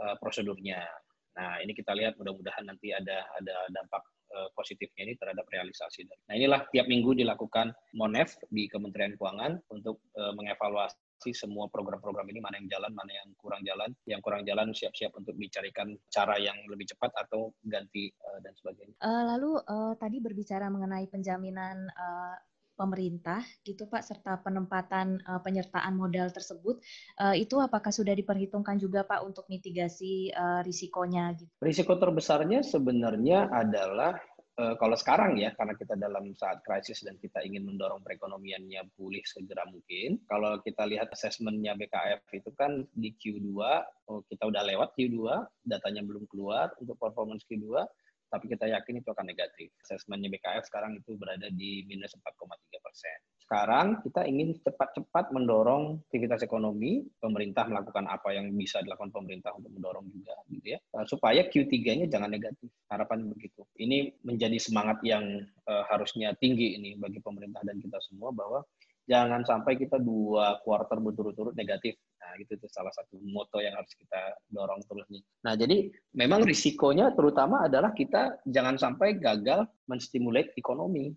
uh, 0.00 0.14
prosedurnya. 0.22 0.80
Nah, 1.38 1.58
ini 1.62 1.74
kita 1.74 1.94
lihat 1.94 2.18
mudah-mudahan 2.18 2.66
nanti 2.66 2.94
ada 2.94 3.26
ada 3.36 3.56
dampak 3.74 4.02
positifnya 4.52 5.08
ini 5.08 5.16
terhadap 5.16 5.48
realisasi. 5.48 6.04
Nah 6.04 6.36
inilah 6.36 6.68
tiap 6.68 6.84
minggu 6.84 7.16
dilakukan 7.16 7.72
Monef 7.96 8.36
di 8.52 8.68
Kementerian 8.68 9.16
Keuangan 9.16 9.56
untuk 9.72 10.04
mengevaluasi 10.12 11.07
sih 11.22 11.34
semua 11.34 11.66
program-program 11.70 12.26
ini 12.30 12.38
mana 12.42 12.58
yang 12.58 12.68
jalan, 12.70 12.92
mana 12.94 13.12
yang 13.12 13.28
kurang 13.38 13.62
jalan. 13.66 13.90
Yang 14.06 14.20
kurang 14.24 14.42
jalan 14.46 14.70
siap-siap 14.70 15.12
untuk 15.18 15.34
dicarikan 15.36 15.94
cara 16.10 16.38
yang 16.38 16.56
lebih 16.70 16.88
cepat 16.94 17.10
atau 17.18 17.52
ganti 17.66 18.10
uh, 18.22 18.38
dan 18.42 18.52
sebagainya. 18.54 18.94
Uh, 19.02 19.22
lalu 19.34 19.58
uh, 19.66 19.94
tadi 19.98 20.22
berbicara 20.22 20.70
mengenai 20.70 21.06
penjaminan 21.10 21.90
uh, 21.94 22.36
pemerintah 22.78 23.42
gitu 23.66 23.90
Pak 23.90 24.06
serta 24.06 24.38
penempatan 24.38 25.18
uh, 25.26 25.42
penyertaan 25.42 25.98
modal 25.98 26.30
tersebut 26.30 26.78
uh, 27.18 27.34
itu 27.34 27.58
apakah 27.58 27.90
sudah 27.90 28.14
diperhitungkan 28.14 28.78
juga 28.78 29.02
Pak 29.02 29.26
untuk 29.26 29.50
mitigasi 29.50 30.30
uh, 30.30 30.62
risikonya 30.62 31.34
gitu. 31.34 31.50
Risiko 31.58 31.98
terbesarnya 31.98 32.62
sebenarnya 32.62 33.50
adalah 33.50 34.14
kalau 34.58 34.98
sekarang 34.98 35.38
ya 35.38 35.54
karena 35.54 35.78
kita 35.78 35.94
dalam 35.94 36.34
saat 36.34 36.66
krisis 36.66 37.06
dan 37.06 37.14
kita 37.22 37.46
ingin 37.46 37.62
mendorong 37.62 38.02
perekonomiannya 38.02 38.90
pulih 38.98 39.22
segera 39.22 39.62
mungkin. 39.70 40.18
Kalau 40.26 40.58
kita 40.66 40.82
lihat 40.82 41.14
asesmennya 41.14 41.78
BKF 41.78 42.26
itu 42.34 42.50
kan 42.58 42.82
di 42.90 43.14
Q2 43.14 43.54
oh, 44.10 44.26
kita 44.26 44.50
udah 44.50 44.66
lewat 44.66 44.98
Q2, 44.98 45.18
datanya 45.62 46.02
belum 46.02 46.26
keluar 46.26 46.74
untuk 46.82 46.98
performance 46.98 47.46
Q2 47.46 47.86
tapi 48.28 48.44
kita 48.46 48.68
yakin 48.68 49.00
itu 49.00 49.08
akan 49.08 49.24
negatif. 49.24 49.72
Asesmennya 49.88 50.28
BKF 50.28 50.68
sekarang 50.68 51.00
itu 51.00 51.16
berada 51.16 51.48
di 51.48 51.84
minus 51.88 52.12
4,3 52.12 52.84
persen. 52.84 53.18
Sekarang 53.40 54.04
kita 54.04 54.28
ingin 54.28 54.52
cepat-cepat 54.60 55.32
mendorong 55.32 56.04
aktivitas 56.04 56.44
ekonomi, 56.44 57.08
pemerintah 57.16 57.64
melakukan 57.64 58.04
apa 58.04 58.36
yang 58.36 58.52
bisa 58.52 58.84
dilakukan 58.84 59.08
pemerintah 59.08 59.56
untuk 59.56 59.72
mendorong 59.72 60.04
juga, 60.12 60.36
gitu 60.52 60.76
ya, 60.76 60.78
eh, 60.78 61.06
supaya 61.08 61.48
Q3-nya 61.48 62.12
jangan 62.12 62.28
negatif. 62.28 62.68
Harapan 62.88 63.28
begitu. 63.28 63.68
Ini 63.76 64.16
menjadi 64.24 64.56
semangat 64.56 65.04
yang 65.04 65.44
uh, 65.68 65.84
harusnya 65.92 66.32
tinggi 66.40 66.76
ini 66.80 66.96
bagi 66.96 67.20
pemerintah 67.20 67.60
dan 67.60 67.76
kita 67.80 68.00
semua 68.00 68.32
bahwa 68.32 68.64
jangan 69.08 69.40
sampai 69.44 69.80
kita 69.80 69.96
dua 69.96 70.60
kuartal 70.64 71.00
berturut-turut 71.00 71.56
negatif. 71.56 71.96
Nah, 72.20 72.36
itu 72.36 72.60
tuh 72.60 72.68
salah 72.68 72.92
satu 72.92 73.16
moto 73.24 73.56
yang 73.56 73.72
harus 73.72 73.92
kita 73.96 74.36
dorong 74.52 74.84
terus 74.84 75.08
nih. 75.08 75.24
Nah, 75.48 75.56
jadi 75.56 75.88
memang 76.12 76.44
risikonya 76.44 77.16
terutama 77.16 77.64
adalah 77.64 77.96
kita 77.96 78.44
jangan 78.44 78.76
sampai 78.76 79.16
gagal 79.16 79.64
menstimulate 79.88 80.52
ekonomi. 80.60 81.16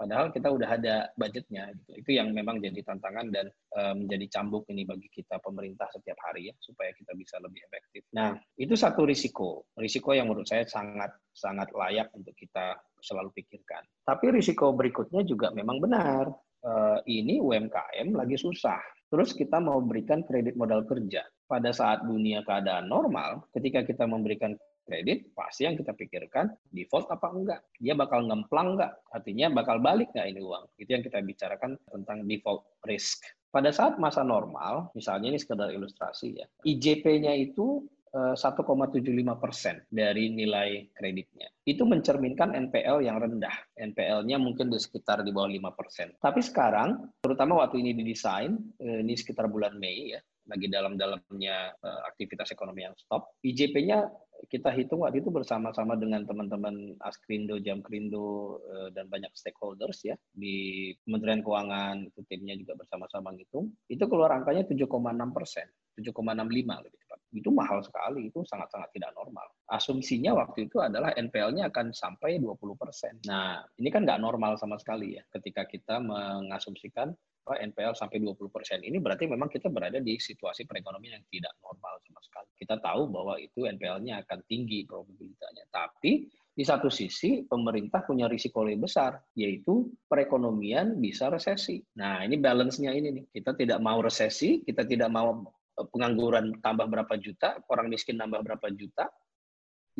Padahal 0.00 0.32
kita 0.32 0.48
udah 0.48 0.80
ada 0.80 1.12
budgetnya. 1.12 1.76
Gitu. 1.76 2.00
Itu 2.00 2.10
yang 2.16 2.32
memang 2.32 2.64
jadi 2.64 2.80
tantangan 2.80 3.28
dan 3.28 3.52
uh, 3.76 3.92
menjadi 3.92 4.40
cambuk 4.40 4.64
ini 4.72 4.88
bagi 4.88 5.12
kita 5.12 5.36
pemerintah 5.44 5.92
setiap 5.92 6.16
hari 6.24 6.48
ya 6.48 6.54
supaya 6.56 6.88
kita 6.96 7.12
bisa 7.12 7.36
lebih 7.36 7.60
efektif. 7.68 8.08
Nah, 8.16 8.32
itu 8.56 8.72
satu 8.72 9.04
risiko. 9.04 9.68
Risiko 9.76 10.16
yang 10.16 10.32
menurut 10.32 10.48
saya 10.48 10.64
sangat 10.64 11.12
sangat 11.36 11.68
layak 11.76 12.08
untuk 12.16 12.32
kita 12.32 12.80
selalu 13.04 13.28
pikirkan. 13.36 13.84
Tapi 14.00 14.32
risiko 14.32 14.72
berikutnya 14.72 15.20
juga 15.28 15.52
memang 15.52 15.84
benar 15.84 16.32
uh, 16.64 16.98
ini 17.04 17.36
UMKM 17.36 18.16
lagi 18.16 18.40
susah. 18.40 18.80
Terus 19.10 19.36
kita 19.36 19.60
mau 19.60 19.84
berikan 19.84 20.24
kredit 20.24 20.56
modal 20.56 20.88
kerja. 20.88 21.26
Pada 21.44 21.74
saat 21.74 22.06
dunia 22.06 22.46
keadaan 22.46 22.86
normal, 22.86 23.50
ketika 23.50 23.82
kita 23.82 24.06
memberikan 24.06 24.54
kredit, 24.90 25.30
pasti 25.38 25.70
yang 25.70 25.78
kita 25.78 25.94
pikirkan 25.94 26.50
default 26.74 27.06
apa 27.14 27.30
enggak. 27.30 27.60
Dia 27.78 27.94
bakal 27.94 28.26
ngemplang 28.26 28.74
enggak? 28.74 28.98
Artinya 29.14 29.46
bakal 29.54 29.78
balik 29.78 30.10
enggak 30.10 30.34
ini 30.34 30.40
uang? 30.42 30.66
Itu 30.74 30.90
yang 30.98 31.06
kita 31.06 31.22
bicarakan 31.22 31.78
tentang 31.86 32.26
default 32.26 32.66
risk. 32.82 33.22
Pada 33.54 33.70
saat 33.70 34.02
masa 34.02 34.26
normal, 34.26 34.90
misalnya 34.98 35.30
ini 35.30 35.38
sekedar 35.38 35.70
ilustrasi 35.70 36.42
ya, 36.42 36.46
IJP-nya 36.66 37.34
itu 37.38 37.86
1,75 38.10 39.06
eh, 39.06 39.38
persen 39.38 39.76
dari 39.86 40.34
nilai 40.34 40.90
kreditnya. 40.90 41.46
Itu 41.62 41.86
mencerminkan 41.86 42.58
NPL 42.58 43.06
yang 43.06 43.22
rendah. 43.22 43.54
NPL-nya 43.78 44.34
mungkin 44.42 44.66
di 44.66 44.82
sekitar 44.82 45.22
di 45.22 45.30
bawah 45.30 45.46
5 45.46 45.78
persen. 45.78 46.08
Tapi 46.18 46.42
sekarang, 46.42 47.06
terutama 47.22 47.62
waktu 47.62 47.78
ini 47.86 47.94
didesain, 47.94 48.58
eh, 48.82 49.06
ini 49.06 49.14
sekitar 49.14 49.46
bulan 49.46 49.78
Mei 49.78 50.18
ya, 50.18 50.20
lagi 50.50 50.66
dalam-dalamnya 50.66 51.78
uh, 51.78 52.00
aktivitas 52.10 52.50
ekonomi 52.50 52.82
yang 52.84 52.96
stop. 52.98 53.38
IJP-nya 53.46 54.10
kita 54.48 54.72
hitung 54.72 55.04
waktu 55.04 55.20
itu 55.20 55.28
bersama-sama 55.28 55.94
dengan 56.00 56.24
teman-teman 56.24 56.96
Askrindo, 57.04 57.60
Jamkrindo, 57.60 58.58
uh, 58.64 58.88
dan 58.90 59.06
banyak 59.06 59.30
stakeholders 59.36 60.02
ya 60.02 60.16
di 60.32 60.90
Kementerian 61.04 61.44
Keuangan, 61.44 62.08
itu 62.08 62.20
timnya 62.26 62.56
juga 62.56 62.74
bersama-sama 62.80 63.30
ngitung. 63.36 63.70
Itu 63.86 64.08
keluar 64.08 64.32
angkanya 64.34 64.64
7,6 64.66 64.88
persen, 65.36 65.66
7,65 66.00 66.84
lebih 66.86 66.98
tepat. 67.04 67.18
Itu 67.30 67.48
mahal 67.54 67.78
sekali, 67.84 68.32
itu 68.32 68.42
sangat-sangat 68.42 68.90
tidak 68.96 69.14
normal. 69.14 69.46
Asumsinya 69.70 70.34
waktu 70.34 70.66
itu 70.66 70.82
adalah 70.82 71.14
NPL-nya 71.14 71.70
akan 71.70 71.94
sampai 71.94 72.42
20 72.42 72.74
persen. 72.74 73.22
Nah, 73.28 73.62
ini 73.78 73.86
kan 73.92 74.02
nggak 74.02 74.18
normal 74.18 74.58
sama 74.58 74.80
sekali 74.80 75.14
ya 75.14 75.22
ketika 75.30 75.62
kita 75.68 76.02
mengasumsikan 76.02 77.14
NPL 77.48 77.96
sampai 77.96 78.20
20 78.20 78.52
persen. 78.52 78.78
Ini 78.84 79.00
berarti 79.00 79.24
memang 79.26 79.48
kita 79.48 79.72
berada 79.72 79.98
di 79.98 80.20
situasi 80.20 80.68
perekonomian 80.68 81.18
yang 81.18 81.26
tidak 81.32 81.54
normal 81.64 81.98
sama 82.04 82.20
sekali. 82.22 82.50
Kita 82.54 82.76
tahu 82.78 83.10
bahwa 83.10 83.34
itu 83.40 83.66
NPL-nya 83.66 84.22
akan 84.22 84.38
tinggi 84.46 84.84
probabilitasnya. 84.84 85.66
Tapi 85.72 86.28
di 86.50 86.64
satu 86.66 86.92
sisi 86.92 87.46
pemerintah 87.48 88.04
punya 88.04 88.28
risiko 88.28 88.60
lebih 88.60 88.84
besar, 88.84 89.16
yaitu 89.32 89.88
perekonomian 90.06 91.00
bisa 91.00 91.32
resesi. 91.32 91.80
Nah 91.96 92.20
ini 92.26 92.36
balance-nya 92.36 92.92
ini 92.92 93.08
nih. 93.16 93.24
Kita 93.32 93.56
tidak 93.56 93.80
mau 93.80 94.04
resesi, 94.04 94.60
kita 94.60 94.84
tidak 94.84 95.08
mau 95.08 95.40
eh, 95.80 95.86
pengangguran 95.88 96.60
tambah 96.60 96.86
berapa 96.86 97.16
juta, 97.16 97.56
orang 97.72 97.88
miskin 97.88 98.20
tambah 98.20 98.44
berapa 98.44 98.68
juta, 98.76 99.08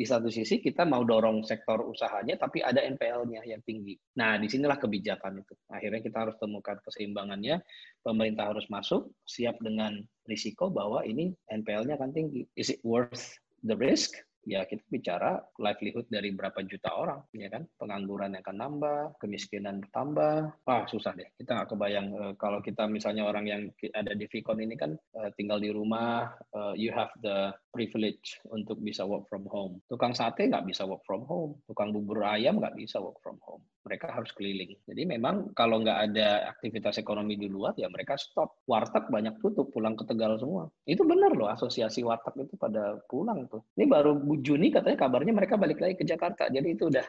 di 0.01 0.09
satu 0.09 0.33
sisi 0.33 0.57
kita 0.57 0.81
mau 0.81 1.05
dorong 1.05 1.45
sektor 1.45 1.85
usahanya, 1.85 2.33
tapi 2.33 2.65
ada 2.65 2.81
NPL-nya 2.81 3.45
yang 3.45 3.61
tinggi. 3.61 3.93
Nah, 4.17 4.33
di 4.41 4.49
sinilah 4.49 4.81
kebijakan 4.81 5.45
itu. 5.45 5.53
Akhirnya 5.69 6.01
kita 6.01 6.25
harus 6.25 6.33
temukan 6.41 6.81
keseimbangannya. 6.81 7.61
Pemerintah 8.01 8.49
harus 8.49 8.65
masuk, 8.73 9.13
siap 9.29 9.61
dengan 9.61 10.01
risiko 10.25 10.73
bahwa 10.73 11.05
ini 11.05 11.37
NPL-nya 11.53 12.01
akan 12.01 12.17
tinggi. 12.17 12.49
Is 12.57 12.73
it 12.73 12.81
worth 12.81 13.37
the 13.61 13.77
risk? 13.77 14.17
Ya 14.45 14.65
kita 14.65 14.81
bicara 14.89 15.37
livelihood 15.61 16.09
dari 16.09 16.33
berapa 16.33 16.59
juta 16.65 16.93
orang, 16.93 17.21
ya 17.33 17.49
kan? 17.49 17.65
Pengangguran 17.77 18.33
yang 18.33 18.43
akan 18.43 18.57
nambah, 18.57 18.99
kemiskinan 19.21 19.81
bertambah. 19.85 20.65
Wah, 20.65 20.83
susah 20.89 21.13
deh. 21.13 21.29
Kita 21.37 21.57
nggak 21.57 21.69
kebayang 21.73 22.07
uh, 22.13 22.33
kalau 22.37 22.59
kita 22.59 22.89
misalnya 22.89 23.25
orang 23.25 23.45
yang 23.45 23.61
ada 23.93 24.13
di 24.17 24.25
Vicon 24.25 24.61
ini 24.61 24.75
kan 24.77 24.97
uh, 25.17 25.29
tinggal 25.37 25.61
di 25.61 25.69
rumah, 25.69 26.33
uh, 26.53 26.73
you 26.73 26.89
have 26.93 27.13
the 27.21 27.53
privilege 27.71 28.41
untuk 28.49 28.81
bisa 28.81 29.05
work 29.05 29.29
from 29.29 29.45
home. 29.47 29.79
Tukang 29.87 30.17
sate 30.17 30.49
nggak 30.49 30.65
bisa 30.65 30.83
work 30.83 31.05
from 31.05 31.23
home, 31.29 31.61
tukang 31.69 31.93
bubur 31.93 32.25
ayam 32.25 32.57
nggak 32.57 32.75
bisa 32.75 32.97
work 32.97 33.17
from 33.21 33.37
home. 33.45 33.61
Mereka 33.81 34.13
harus 34.13 34.29
keliling. 34.37 34.77
Jadi 34.85 35.09
memang 35.09 35.57
kalau 35.57 35.81
nggak 35.81 35.99
ada 36.11 36.53
aktivitas 36.53 37.01
ekonomi 37.01 37.33
di 37.33 37.49
luar, 37.49 37.73
ya 37.73 37.89
mereka 37.89 38.13
stop. 38.13 38.61
Warteg 38.69 39.09
banyak 39.09 39.41
tutup, 39.41 39.73
pulang 39.73 39.97
ke 39.97 40.05
Tegal 40.05 40.37
semua. 40.37 40.69
Itu 40.85 41.01
benar 41.01 41.33
loh, 41.33 41.49
asosiasi 41.49 42.05
warteg 42.05 42.45
itu 42.45 42.53
pada 42.61 43.01
pulang 43.09 43.49
tuh. 43.49 43.65
Ini 43.73 43.89
baru 43.89 44.21
Juni 44.45 44.69
katanya 44.69 45.09
kabarnya 45.09 45.33
mereka 45.33 45.57
balik 45.57 45.81
lagi 45.81 45.97
ke 45.97 46.05
Jakarta. 46.05 46.45
Jadi 46.53 46.77
itu 46.77 46.93
udah 46.93 47.05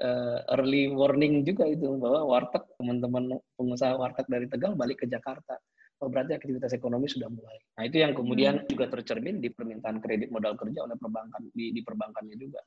uh, 0.00 0.38
early 0.56 0.88
warning 0.92 1.44
juga 1.44 1.68
itu 1.68 1.84
bahwa 2.00 2.24
warteg 2.24 2.64
teman-teman 2.80 3.36
pengusaha 3.56 3.94
warteg 3.96 4.26
dari 4.28 4.46
Tegal 4.48 4.72
balik 4.72 5.04
ke 5.04 5.06
Jakarta. 5.08 5.60
Oh, 5.96 6.12
berarti 6.12 6.36
aktivitas 6.36 6.76
ekonomi 6.76 7.08
sudah 7.08 7.32
mulai. 7.32 7.56
Nah, 7.80 7.88
itu 7.88 8.04
yang 8.04 8.12
kemudian 8.12 8.60
hmm. 8.60 8.68
juga 8.68 8.84
tercermin 8.92 9.40
di 9.40 9.48
permintaan 9.48 10.04
kredit 10.04 10.28
modal 10.28 10.52
kerja 10.52 10.84
oleh 10.84 10.92
perbankan 11.00 11.48
di, 11.56 11.72
di 11.72 11.80
perbankannya 11.80 12.36
juga. 12.36 12.60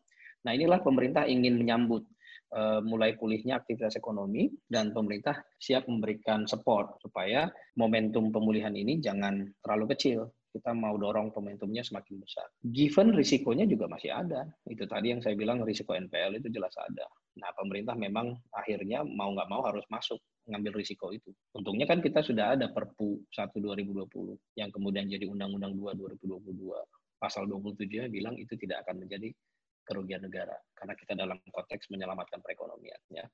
Nah, 0.50 0.58
inilah 0.58 0.82
pemerintah 0.82 1.30
ingin 1.30 1.62
menyambut 1.62 2.10
mulai 2.82 3.14
pulihnya 3.14 3.62
aktivitas 3.62 3.94
ekonomi 3.94 4.50
dan 4.66 4.90
pemerintah 4.90 5.38
siap 5.62 5.86
memberikan 5.86 6.50
support 6.50 6.98
supaya 6.98 7.46
momentum 7.78 8.34
pemulihan 8.34 8.74
ini 8.74 8.98
jangan 8.98 9.46
terlalu 9.62 9.94
kecil 9.94 10.34
kita 10.50 10.74
mau 10.74 10.98
dorong 10.98 11.30
momentumnya 11.30 11.86
semakin 11.86 12.26
besar. 12.26 12.50
Given 12.66 13.14
risikonya 13.14 13.70
juga 13.70 13.86
masih 13.86 14.10
ada. 14.10 14.50
Itu 14.66 14.90
tadi 14.90 15.14
yang 15.14 15.22
saya 15.22 15.38
bilang 15.38 15.62
risiko 15.62 15.94
NPL 15.94 16.42
itu 16.42 16.50
jelas 16.50 16.74
ada. 16.82 17.06
Nah, 17.38 17.54
pemerintah 17.54 17.94
memang 17.94 18.34
akhirnya 18.50 19.06
mau 19.06 19.30
nggak 19.32 19.50
mau 19.50 19.62
harus 19.62 19.86
masuk 19.94 20.18
ngambil 20.50 20.82
risiko 20.82 21.14
itu. 21.14 21.30
Untungnya 21.54 21.86
kan 21.86 22.02
kita 22.02 22.26
sudah 22.26 22.58
ada 22.58 22.74
Perpu 22.74 23.22
1 23.30 23.54
2020 23.62 24.58
yang 24.58 24.74
kemudian 24.74 25.06
jadi 25.06 25.30
Undang-Undang 25.30 25.78
2 25.78 26.18
2022. 26.18 26.42
Pasal 27.22 27.46
27 27.46 28.10
bilang 28.10 28.34
itu 28.34 28.58
tidak 28.58 28.88
akan 28.88 29.06
menjadi 29.06 29.30
kerugian 29.90 30.22
negara 30.22 30.54
karena 30.78 30.94
kita 30.94 31.18
dalam 31.18 31.42
konteks 31.50 31.90
menyelamatkan 31.90 32.46
perekonomian 32.46 33.02
ya 33.10 33.26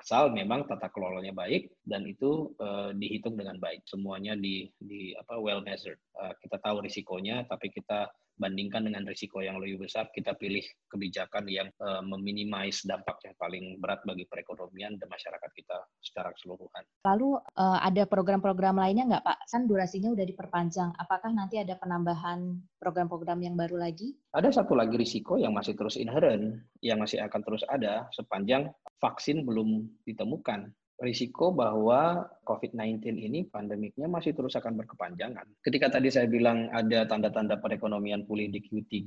asal 0.00 0.32
memang 0.32 0.64
tata 0.64 0.88
kelolanya 0.88 1.36
baik 1.36 1.68
dan 1.84 2.04
itu 2.08 2.52
uh, 2.60 2.90
dihitung 2.96 3.36
dengan 3.36 3.56
baik. 3.56 3.84
Semuanya 3.88 4.36
di 4.36 4.68
di 4.76 5.12
apa 5.16 5.40
well 5.40 5.64
measured. 5.64 5.98
Uh, 6.16 6.32
kita 6.40 6.56
tahu 6.60 6.84
risikonya 6.84 7.44
tapi 7.48 7.72
kita 7.72 8.08
bandingkan 8.38 8.86
dengan 8.86 9.04
risiko 9.04 9.42
yang 9.42 9.58
lebih 9.58 9.84
besar, 9.84 10.08
kita 10.14 10.38
pilih 10.38 10.62
kebijakan 10.88 11.44
yang 11.50 11.68
uh, 11.82 12.00
meminimais 12.00 12.86
dampak 12.86 13.18
yang 13.26 13.34
paling 13.36 13.76
berat 13.82 14.00
bagi 14.06 14.24
perekonomian 14.30 14.96
dan 14.96 15.10
masyarakat 15.10 15.50
kita 15.52 15.76
secara 15.98 16.30
keseluruhan. 16.32 16.82
Lalu 17.04 17.42
uh, 17.58 17.78
ada 17.82 18.06
program-program 18.06 18.78
lainnya 18.78 19.04
nggak 19.10 19.24
Pak? 19.26 19.38
Kan 19.50 19.66
durasinya 19.66 20.14
udah 20.14 20.24
diperpanjang. 20.24 20.94
Apakah 20.96 21.34
nanti 21.34 21.58
ada 21.58 21.74
penambahan 21.76 22.56
program-program 22.78 23.42
yang 23.42 23.58
baru 23.58 23.82
lagi? 23.82 24.14
Ada 24.32 24.62
satu 24.62 24.78
lagi 24.78 24.94
risiko 24.94 25.36
yang 25.36 25.52
masih 25.52 25.74
terus 25.74 25.98
inherent, 25.98 26.62
yang 26.80 27.02
masih 27.02 27.20
akan 27.20 27.42
terus 27.42 27.66
ada 27.66 28.06
sepanjang 28.14 28.70
vaksin 29.02 29.42
belum 29.42 29.86
ditemukan 30.06 30.70
risiko 30.98 31.54
bahwa 31.54 32.26
COVID-19 32.42 33.22
ini 33.22 33.46
pandemiknya 33.46 34.10
masih 34.10 34.34
terus 34.34 34.58
akan 34.58 34.74
berkepanjangan. 34.82 35.46
Ketika 35.62 35.94
tadi 35.94 36.10
saya 36.10 36.26
bilang 36.26 36.66
ada 36.74 37.06
tanda-tanda 37.06 37.62
perekonomian 37.62 38.26
pulih 38.26 38.50
di 38.50 38.58
Q3 38.58 38.98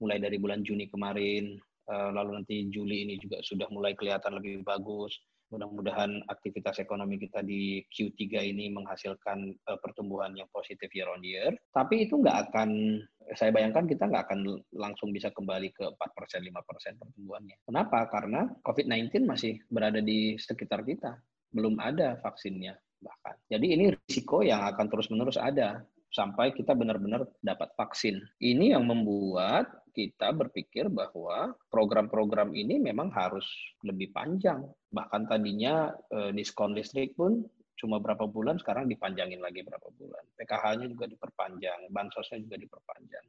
mulai 0.00 0.18
dari 0.20 0.36
bulan 0.36 0.60
Juni 0.60 0.88
kemarin, 0.88 1.56
eh, 1.88 2.10
lalu 2.12 2.40
nanti 2.40 2.68
Juli 2.68 3.08
ini 3.08 3.16
juga 3.16 3.40
sudah 3.40 3.68
mulai 3.72 3.96
kelihatan 3.96 4.36
lebih 4.36 4.60
bagus. 4.64 5.16
Mudah-mudahan 5.50 6.22
aktivitas 6.30 6.78
ekonomi 6.78 7.18
kita 7.18 7.42
di 7.42 7.82
Q3 7.90 8.54
ini 8.54 8.70
menghasilkan 8.70 9.50
uh, 9.66 9.78
pertumbuhan 9.82 10.30
yang 10.38 10.46
positif 10.54 10.86
year 10.94 11.10
on 11.10 11.20
year. 11.26 11.50
Tapi 11.74 12.06
itu 12.06 12.22
nggak 12.22 12.50
akan, 12.50 13.02
saya 13.34 13.50
bayangkan 13.50 13.90
kita 13.90 14.06
nggak 14.06 14.30
akan 14.30 14.40
langsung 14.70 15.10
bisa 15.10 15.34
kembali 15.34 15.74
ke 15.74 15.90
4%, 15.90 16.46
5% 16.54 17.02
pertumbuhannya. 17.02 17.56
Kenapa? 17.66 18.06
Karena 18.06 18.46
COVID-19 18.62 19.26
masih 19.26 19.58
berada 19.66 19.98
di 19.98 20.38
sekitar 20.38 20.86
kita. 20.86 21.18
Belum 21.50 21.74
ada 21.82 22.14
vaksinnya 22.22 22.78
bahkan. 23.02 23.34
Jadi 23.50 23.66
ini 23.74 23.84
risiko 23.90 24.46
yang 24.46 24.62
akan 24.70 24.86
terus-menerus 24.86 25.40
ada 25.40 25.82
sampai 26.10 26.50
kita 26.54 26.74
benar-benar 26.74 27.26
dapat 27.40 27.70
vaksin. 27.78 28.18
Ini 28.42 28.76
yang 28.76 28.86
membuat 28.86 29.79
kita 29.90 30.32
berpikir 30.32 30.88
bahwa 30.88 31.52
program-program 31.68 32.54
ini 32.54 32.78
memang 32.78 33.10
harus 33.12 33.44
lebih 33.82 34.14
panjang. 34.14 34.64
Bahkan 34.90 35.28
tadinya 35.28 35.90
eh, 36.14 36.30
diskon 36.32 36.72
listrik 36.72 37.14
pun 37.18 37.44
cuma 37.76 37.96
berapa 37.96 38.28
bulan, 38.28 38.60
sekarang 38.60 38.88
dipanjangin 38.92 39.40
lagi 39.40 39.64
berapa 39.64 39.88
bulan. 39.96 40.20
PKH-nya 40.36 40.86
juga 40.92 41.08
diperpanjang, 41.08 41.88
bansosnya 41.88 42.38
juga 42.44 42.56
diperpanjang. 42.60 43.26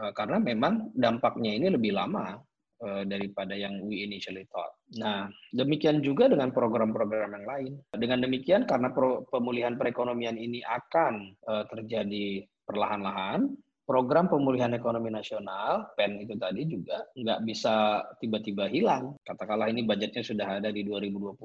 Eh, 0.00 0.12
karena 0.16 0.36
memang 0.40 0.92
dampaknya 0.94 1.50
ini 1.56 1.66
lebih 1.72 1.92
lama 1.96 2.36
eh, 2.82 3.04
daripada 3.08 3.56
yang 3.56 3.82
we 3.84 4.04
initially 4.04 4.46
thought. 4.48 4.76
Nah, 5.00 5.30
demikian 5.52 6.04
juga 6.04 6.28
dengan 6.28 6.52
program-program 6.52 7.30
yang 7.40 7.46
lain. 7.48 7.72
Dengan 7.96 8.22
demikian, 8.22 8.68
karena 8.68 8.92
pemulihan 9.28 9.74
perekonomian 9.80 10.36
ini 10.36 10.60
akan 10.62 11.32
terjadi 11.72 12.44
perlahan-lahan, 12.68 13.50
program 13.82 14.30
pemulihan 14.30 14.70
ekonomi 14.72 15.10
nasional 15.10 15.90
PEN 15.98 16.22
itu 16.22 16.34
tadi 16.38 16.62
juga 16.70 17.02
nggak 17.14 17.40
bisa 17.42 18.04
tiba-tiba 18.22 18.70
hilang. 18.70 19.18
Katakanlah 19.26 19.68
ini 19.68 19.82
budgetnya 19.82 20.22
sudah 20.22 20.62
ada 20.62 20.70
di 20.70 20.86
2020. 20.86 21.36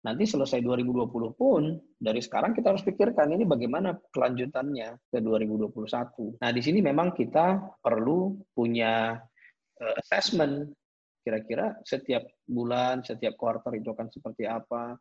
Nanti 0.00 0.24
selesai 0.24 0.64
2020 0.64 1.12
pun 1.36 1.76
dari 2.00 2.24
sekarang 2.24 2.56
kita 2.56 2.72
harus 2.72 2.80
pikirkan 2.80 3.36
ini 3.36 3.44
bagaimana 3.44 3.92
kelanjutannya 4.08 4.96
ke 5.12 5.20
2021. 5.20 6.40
Nah 6.40 6.50
di 6.56 6.62
sini 6.64 6.80
memang 6.80 7.12
kita 7.12 7.60
perlu 7.84 8.40
punya 8.56 9.20
uh, 9.76 9.94
assessment 10.00 10.72
kira-kira 11.20 11.76
setiap 11.84 12.24
bulan, 12.48 13.04
setiap 13.04 13.36
kuartal 13.36 13.76
itu 13.76 13.92
akan 13.92 14.08
seperti 14.08 14.48
apa, 14.48 14.96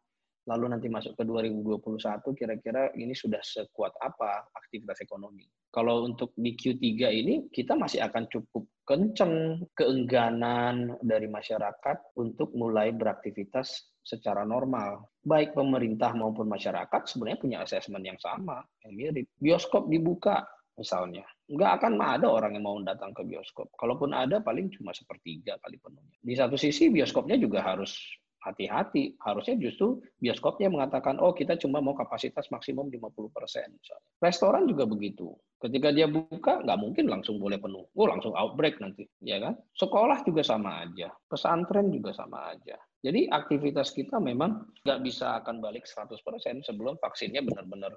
lalu 0.47 0.65
nanti 0.71 0.87
masuk 0.87 1.17
ke 1.17 1.23
2021 1.27 2.21
kira-kira 2.37 2.93
ini 2.95 3.11
sudah 3.11 3.41
sekuat 3.41 3.97
apa 3.99 4.47
aktivitas 4.55 5.03
ekonomi. 5.03 5.43
Kalau 5.69 6.07
untuk 6.07 6.33
di 6.33 6.55
Q3 6.55 6.85
ini 7.13 7.35
kita 7.51 7.77
masih 7.77 8.01
akan 8.05 8.25
cukup 8.31 8.63
kenceng 8.87 9.65
keengganan 9.77 10.97
dari 11.05 11.29
masyarakat 11.29 12.17
untuk 12.17 12.49
mulai 12.57 12.89
beraktivitas 12.95 13.93
secara 14.01 14.41
normal. 14.41 15.05
Baik 15.21 15.53
pemerintah 15.53 16.17
maupun 16.17 16.49
masyarakat 16.49 17.05
sebenarnya 17.05 17.39
punya 17.41 17.57
asesmen 17.61 18.01
yang 18.01 18.17
sama, 18.17 18.65
yang 18.81 18.93
mirip. 18.97 19.29
Bioskop 19.37 19.85
dibuka 19.85 20.41
misalnya. 20.79 21.27
Nggak 21.51 21.71
akan 21.77 21.93
ada 21.99 22.27
orang 22.31 22.55
yang 22.55 22.65
mau 22.65 22.79
datang 22.79 23.11
ke 23.11 23.21
bioskop. 23.27 23.67
Kalaupun 23.75 24.15
ada, 24.15 24.39
paling 24.39 24.71
cuma 24.71 24.95
sepertiga 24.95 25.59
kali 25.59 25.75
penuhnya. 25.77 26.17
Di 26.23 26.33
satu 26.33 26.55
sisi, 26.55 26.87
bioskopnya 26.87 27.35
juga 27.35 27.61
harus 27.61 27.99
hati-hati. 28.43 29.19
Harusnya 29.19 29.59
justru 29.59 29.99
bioskopnya 30.23 30.71
mengatakan, 30.71 31.19
oh 31.19 31.35
kita 31.35 31.59
cuma 31.59 31.83
mau 31.83 31.95
kapasitas 31.95 32.47
maksimum 32.51 32.87
50 32.87 33.35
persen. 33.35 33.75
Restoran 34.23 34.67
juga 34.67 34.87
begitu. 34.87 35.35
Ketika 35.59 35.91
dia 35.91 36.07
buka, 36.07 36.63
nggak 36.63 36.79
mungkin 36.79 37.05
langsung 37.11 37.35
boleh 37.37 37.59
penuh. 37.59 37.83
Oh 37.95 38.07
langsung 38.07 38.31
outbreak 38.31 38.79
nanti, 38.79 39.03
ya 39.19 39.43
kan? 39.43 39.59
Sekolah 39.75 40.23
juga 40.23 40.43
sama 40.43 40.87
aja. 40.87 41.11
Pesantren 41.27 41.91
juga 41.91 42.15
sama 42.15 42.55
aja. 42.55 42.79
Jadi 42.99 43.31
aktivitas 43.31 43.95
kita 43.95 44.19
memang 44.19 44.67
nggak 44.83 44.99
bisa 45.03 45.39
akan 45.39 45.63
balik 45.63 45.87
100% 45.87 46.19
sebelum 46.67 46.99
vaksinnya 46.99 47.39
benar-benar 47.43 47.95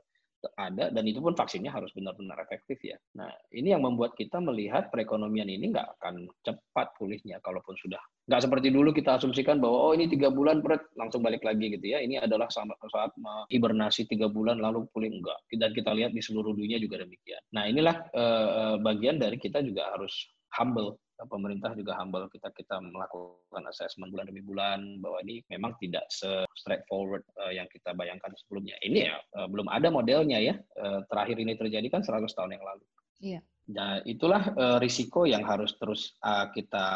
ada 0.59 0.91
dan 0.91 1.05
itu 1.07 1.23
pun 1.23 1.35
vaksinnya 1.35 1.71
harus 1.71 1.91
benar-benar 1.95 2.39
efektif 2.43 2.79
ya. 2.83 2.99
Nah 3.19 3.31
ini 3.55 3.75
yang 3.75 3.83
membuat 3.87 4.19
kita 4.19 4.43
melihat 4.43 4.91
perekonomian 4.91 5.47
ini 5.47 5.71
nggak 5.71 5.99
akan 5.99 6.27
cepat 6.43 6.95
pulihnya 6.99 7.39
kalaupun 7.45 7.77
sudah 7.79 8.01
nggak 8.27 8.43
seperti 8.43 8.69
dulu 8.71 8.95
kita 8.95 9.19
asumsikan 9.19 9.59
bahwa 9.59 9.91
oh 9.91 9.93
ini 9.93 10.07
tiga 10.07 10.31
bulan 10.31 10.63
berat 10.63 10.83
langsung 10.95 11.23
balik 11.23 11.43
lagi 11.43 11.73
gitu 11.75 11.87
ya. 11.95 12.03
Ini 12.03 12.23
adalah 12.27 12.51
saat 12.51 13.15
hibernasi 13.51 14.07
tiga 14.11 14.27
bulan 14.31 14.59
lalu 14.59 14.87
pulih 14.91 15.11
enggak. 15.11 15.39
Dan 15.53 15.71
kita 15.75 15.91
lihat 15.95 16.15
di 16.15 16.23
seluruh 16.23 16.55
dunia 16.55 16.79
juga 16.79 17.03
demikian. 17.03 17.43
Nah 17.55 17.67
inilah 17.67 17.97
uh, 18.15 18.75
bagian 18.83 19.19
dari 19.19 19.39
kita 19.39 19.63
juga 19.63 19.91
harus 19.95 20.13
humble 20.59 21.01
pemerintah 21.27 21.75
juga 21.77 21.99
humble 21.99 22.27
kita 22.31 22.51
kita 22.55 22.79
melakukan 22.81 23.63
assessment 23.69 24.11
bulan 24.11 24.27
demi 24.29 24.43
bulan 24.43 24.99
bahwa 25.03 25.19
ini 25.27 25.43
memang 25.51 25.75
tidak 25.79 26.07
se 26.11 26.29
straightforward 26.59 27.23
uh, 27.43 27.53
yang 27.53 27.67
kita 27.71 27.95
bayangkan 27.95 28.31
sebelumnya. 28.39 28.79
Ini 28.83 28.99
ya 29.11 29.17
uh, 29.39 29.49
belum 29.51 29.69
ada 29.71 29.89
modelnya 29.91 30.39
ya. 30.39 30.55
Uh, 30.79 31.03
terakhir 31.11 31.37
ini 31.39 31.59
terjadi 31.59 31.87
kan 31.91 32.03
100 32.03 32.27
tahun 32.33 32.55
yang 32.59 32.65
lalu. 32.65 32.85
Iya. 33.23 33.41
Nah, 33.71 34.03
itulah 34.03 34.43
uh, 34.59 34.79
risiko 34.83 35.23
yang 35.23 35.47
harus 35.47 35.79
terus 35.79 36.19
uh, 36.27 36.51
kita 36.51 36.87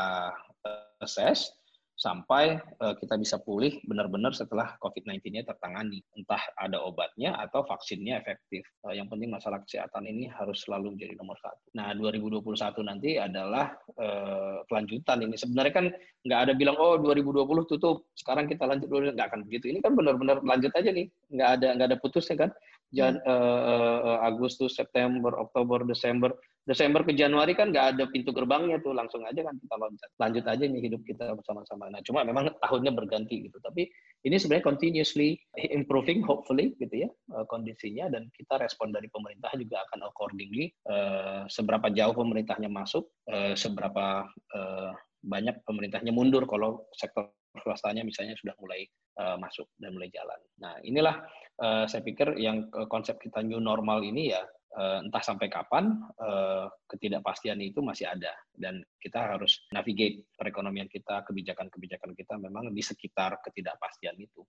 assess 0.99 1.55
sampai 1.97 2.61
uh, 2.85 2.93
kita 3.01 3.17
bisa 3.17 3.41
pulih 3.41 3.81
benar-benar 3.89 4.37
setelah 4.37 4.77
COVID-19-nya 4.85 5.49
tertangani. 5.49 6.05
Entah 6.13 6.41
ada 6.61 6.85
obatnya 6.85 7.33
atau 7.41 7.65
vaksinnya 7.65 8.21
efektif. 8.21 8.69
Uh, 8.85 8.93
yang 8.93 9.09
penting 9.09 9.33
masalah 9.33 9.65
kesehatan 9.65 10.05
ini 10.05 10.29
harus 10.29 10.61
selalu 10.69 10.93
menjadi 10.93 11.17
nomor 11.17 11.41
satu. 11.41 11.65
Nah, 11.73 11.97
2021 11.97 12.53
nanti 12.85 13.17
adalah 13.17 13.73
uh, 13.97 14.61
kelanjutan 14.69 15.25
ini. 15.25 15.41
Sebenarnya 15.41 15.73
kan 15.73 15.87
nggak 16.29 16.41
ada 16.47 16.53
bilang, 16.53 16.77
oh 16.77 17.01
2020 17.01 17.65
tutup, 17.65 18.05
sekarang 18.13 18.45
kita 18.45 18.69
lanjut 18.69 18.93
dulu. 18.93 19.09
Nggak 19.17 19.33
akan 19.33 19.49
begitu. 19.49 19.73
Ini 19.73 19.81
kan 19.81 19.97
benar-benar 19.97 20.45
lanjut 20.45 20.77
aja 20.77 20.93
nih. 20.93 21.09
Nggak 21.33 21.51
ada, 21.59 21.69
nggak 21.81 21.89
ada 21.89 21.99
putusnya 21.99 22.37
kan. 22.37 22.51
Jan, 22.95 23.19
uh, 23.25 23.61
uh, 24.05 24.19
Agustus, 24.23 24.77
September, 24.77 25.33
Oktober, 25.41 25.83
Desember. 25.83 26.31
Desember 26.67 27.07
ke 27.07 27.15
Januari 27.15 27.55
kan 27.55 27.71
nggak 27.71 27.87
ada 27.95 28.05
pintu 28.11 28.35
gerbangnya 28.35 28.83
tuh, 28.83 28.91
langsung 28.91 29.23
aja 29.23 29.39
kan 29.39 29.55
kita 29.55 29.75
loncat. 29.79 30.11
Lanjut 30.19 30.45
aja 30.51 30.65
nih 30.67 30.83
hidup 30.83 31.07
kita 31.07 31.39
bersama-sama. 31.39 31.87
Nah, 31.95 32.03
cuma 32.03 32.27
memang 32.27 32.51
tahunnya 32.59 32.91
berganti 32.91 33.47
gitu. 33.47 33.63
Tapi 33.63 33.87
ini 34.27 34.35
sebenarnya 34.35 34.67
continuously 34.67 35.39
improving, 35.55 36.27
hopefully 36.27 36.75
gitu 36.83 37.07
ya 37.07 37.09
uh, 37.39 37.47
kondisinya 37.47 38.11
dan 38.11 38.27
kita 38.35 38.59
respon 38.59 38.91
dari 38.91 39.07
pemerintah 39.07 39.55
juga 39.55 39.87
akan 39.87 40.11
accordingly. 40.11 40.75
Uh, 40.83 41.47
seberapa 41.47 41.87
jauh 41.95 42.19
pemerintahnya 42.19 42.67
masuk, 42.67 43.15
uh, 43.31 43.55
seberapa 43.55 44.27
uh, 44.27 44.91
banyak 45.23 45.63
pemerintahnya 45.63 46.11
mundur 46.11 46.51
kalau 46.51 46.91
sektor 46.99 47.31
swastanya 47.63 48.03
misalnya 48.03 48.35
sudah 48.37 48.59
mulai 48.59 48.85
uh, 49.23 49.39
masuk 49.39 49.71
dan 49.79 49.95
mulai 49.95 50.11
jalan. 50.11 50.41
Nah, 50.59 50.83
inilah 50.83 51.23
uh, 51.63 51.85
saya 51.87 52.03
pikir 52.03 52.37
yang 52.43 52.69
konsep 52.91 53.23
kita 53.23 53.41
new 53.47 53.63
normal 53.63 54.03
ini 54.03 54.35
ya 54.35 54.43
entah 54.75 55.23
sampai 55.25 55.49
kapan 55.49 55.97
uh, 56.21 56.69
ketidakpastian 56.91 57.57
itu 57.65 57.81
masih 57.81 58.11
ada 58.11 58.35
dan 58.53 58.85
kita 59.01 59.37
harus 59.37 59.65
navigate 59.73 60.29
perekonomian 60.37 60.91
kita, 60.91 61.25
kebijakan-kebijakan 61.25 62.13
kita 62.13 62.35
memang 62.37 62.75
di 62.75 62.83
sekitar 62.85 63.41
ketidakpastian 63.41 64.19
itu 64.21 64.45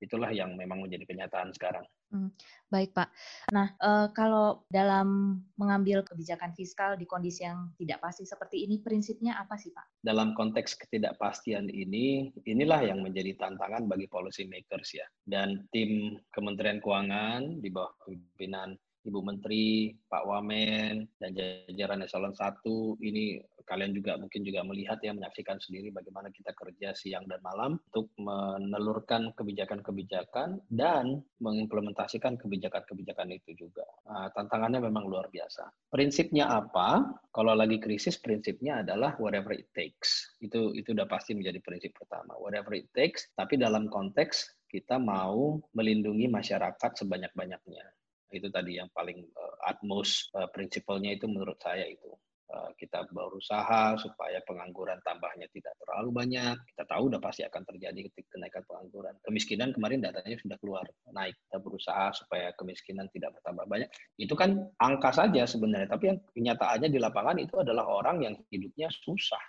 itulah 0.00 0.32
yang 0.32 0.56
memang 0.56 0.80
menjadi 0.80 1.04
kenyataan 1.04 1.52
sekarang. 1.52 1.84
Hmm, 2.10 2.32
baik 2.72 2.90
Pak. 2.96 3.12
Nah 3.54 3.76
e, 3.78 3.90
kalau 4.16 4.66
dalam 4.66 5.38
mengambil 5.54 6.02
kebijakan 6.02 6.50
fiskal 6.56 6.98
di 6.98 7.06
kondisi 7.06 7.46
yang 7.46 7.70
tidak 7.78 8.02
pasti 8.02 8.26
seperti 8.26 8.66
ini, 8.66 8.82
prinsipnya 8.82 9.38
apa 9.38 9.54
sih 9.54 9.70
Pak? 9.70 10.02
Dalam 10.02 10.34
konteks 10.34 10.74
ketidakpastian 10.80 11.70
ini, 11.70 12.34
inilah 12.48 12.82
yang 12.82 13.04
menjadi 13.04 13.38
tantangan 13.38 13.86
bagi 13.86 14.10
policy 14.10 14.48
makers 14.50 14.96
ya. 14.96 15.06
Dan 15.22 15.70
tim 15.70 16.18
Kementerian 16.34 16.82
Keuangan 16.82 17.62
di 17.62 17.68
bawah 17.70 17.94
pimpinan 18.02 18.74
Ibu 19.00 19.20
Menteri, 19.24 19.96
Pak 20.08 20.24
Wamen, 20.28 21.08
dan 21.16 21.30
jajaran 21.32 22.04
eselon 22.04 22.36
1 22.36 22.60
ini 23.00 23.40
kalian 23.70 23.94
juga 23.94 24.18
mungkin 24.18 24.42
juga 24.42 24.66
melihat 24.66 24.98
ya 24.98 25.14
menyaksikan 25.14 25.62
sendiri 25.62 25.94
bagaimana 25.94 26.28
kita 26.34 26.50
kerja 26.58 26.90
siang 26.90 27.22
dan 27.30 27.38
malam 27.38 27.78
untuk 27.78 28.10
menelurkan 28.18 29.30
kebijakan-kebijakan 29.38 30.58
dan 30.74 31.22
mengimplementasikan 31.38 32.34
kebijakan-kebijakan 32.34 33.30
itu 33.30 33.54
juga. 33.54 33.86
Nah, 34.10 34.26
tantangannya 34.34 34.82
memang 34.82 35.06
luar 35.06 35.30
biasa. 35.30 35.70
Prinsipnya 35.94 36.50
apa? 36.50 37.14
Kalau 37.30 37.54
lagi 37.54 37.78
krisis 37.78 38.18
prinsipnya 38.18 38.82
adalah 38.82 39.14
whatever 39.22 39.54
it 39.54 39.70
takes. 39.70 40.34
Itu 40.42 40.74
itu 40.74 40.90
udah 40.90 41.06
pasti 41.06 41.38
menjadi 41.38 41.62
prinsip 41.62 41.94
pertama. 41.94 42.34
Whatever 42.42 42.74
it 42.74 42.90
takes, 42.90 43.30
tapi 43.38 43.54
dalam 43.54 43.86
konteks 43.86 44.66
kita 44.66 44.98
mau 44.98 45.58
melindungi 45.74 46.30
masyarakat 46.30 46.90
sebanyak-banyaknya 46.94 47.99
itu 48.30 48.48
tadi 48.48 48.78
yang 48.78 48.88
paling 48.94 49.26
uh, 49.34 49.56
utmost 49.66 50.30
uh, 50.38 50.46
prinsipalnya 50.50 51.14
itu 51.18 51.26
menurut 51.26 51.58
saya 51.58 51.86
itu. 51.86 52.10
Uh, 52.50 52.66
kita 52.74 53.06
berusaha 53.14 53.94
supaya 53.94 54.42
pengangguran 54.42 54.98
tambahnya 55.06 55.46
tidak 55.54 55.70
terlalu 55.78 56.10
banyak. 56.10 56.58
Kita 56.74 56.82
tahu 56.82 57.06
udah 57.06 57.22
pasti 57.22 57.46
akan 57.46 57.62
terjadi 57.62 58.10
ketika 58.10 58.34
kenaikan 58.34 58.66
pengangguran. 58.66 59.14
Kemiskinan 59.22 59.70
kemarin 59.70 60.02
datanya 60.02 60.34
sudah 60.34 60.58
keluar 60.58 60.82
naik. 61.14 61.38
Kita 61.46 61.62
berusaha 61.62 62.10
supaya 62.10 62.50
kemiskinan 62.58 63.06
tidak 63.14 63.38
bertambah 63.38 63.70
banyak. 63.70 63.86
Itu 64.18 64.34
kan 64.34 64.66
angka 64.82 65.14
saja 65.14 65.46
sebenarnya 65.46 65.94
tapi 65.94 66.10
yang 66.10 66.18
kenyataannya 66.34 66.90
di 66.90 66.98
lapangan 66.98 67.38
itu 67.38 67.54
adalah 67.62 67.86
orang 67.86 68.18
yang 68.26 68.34
hidupnya 68.50 68.90
susah. 68.90 69.42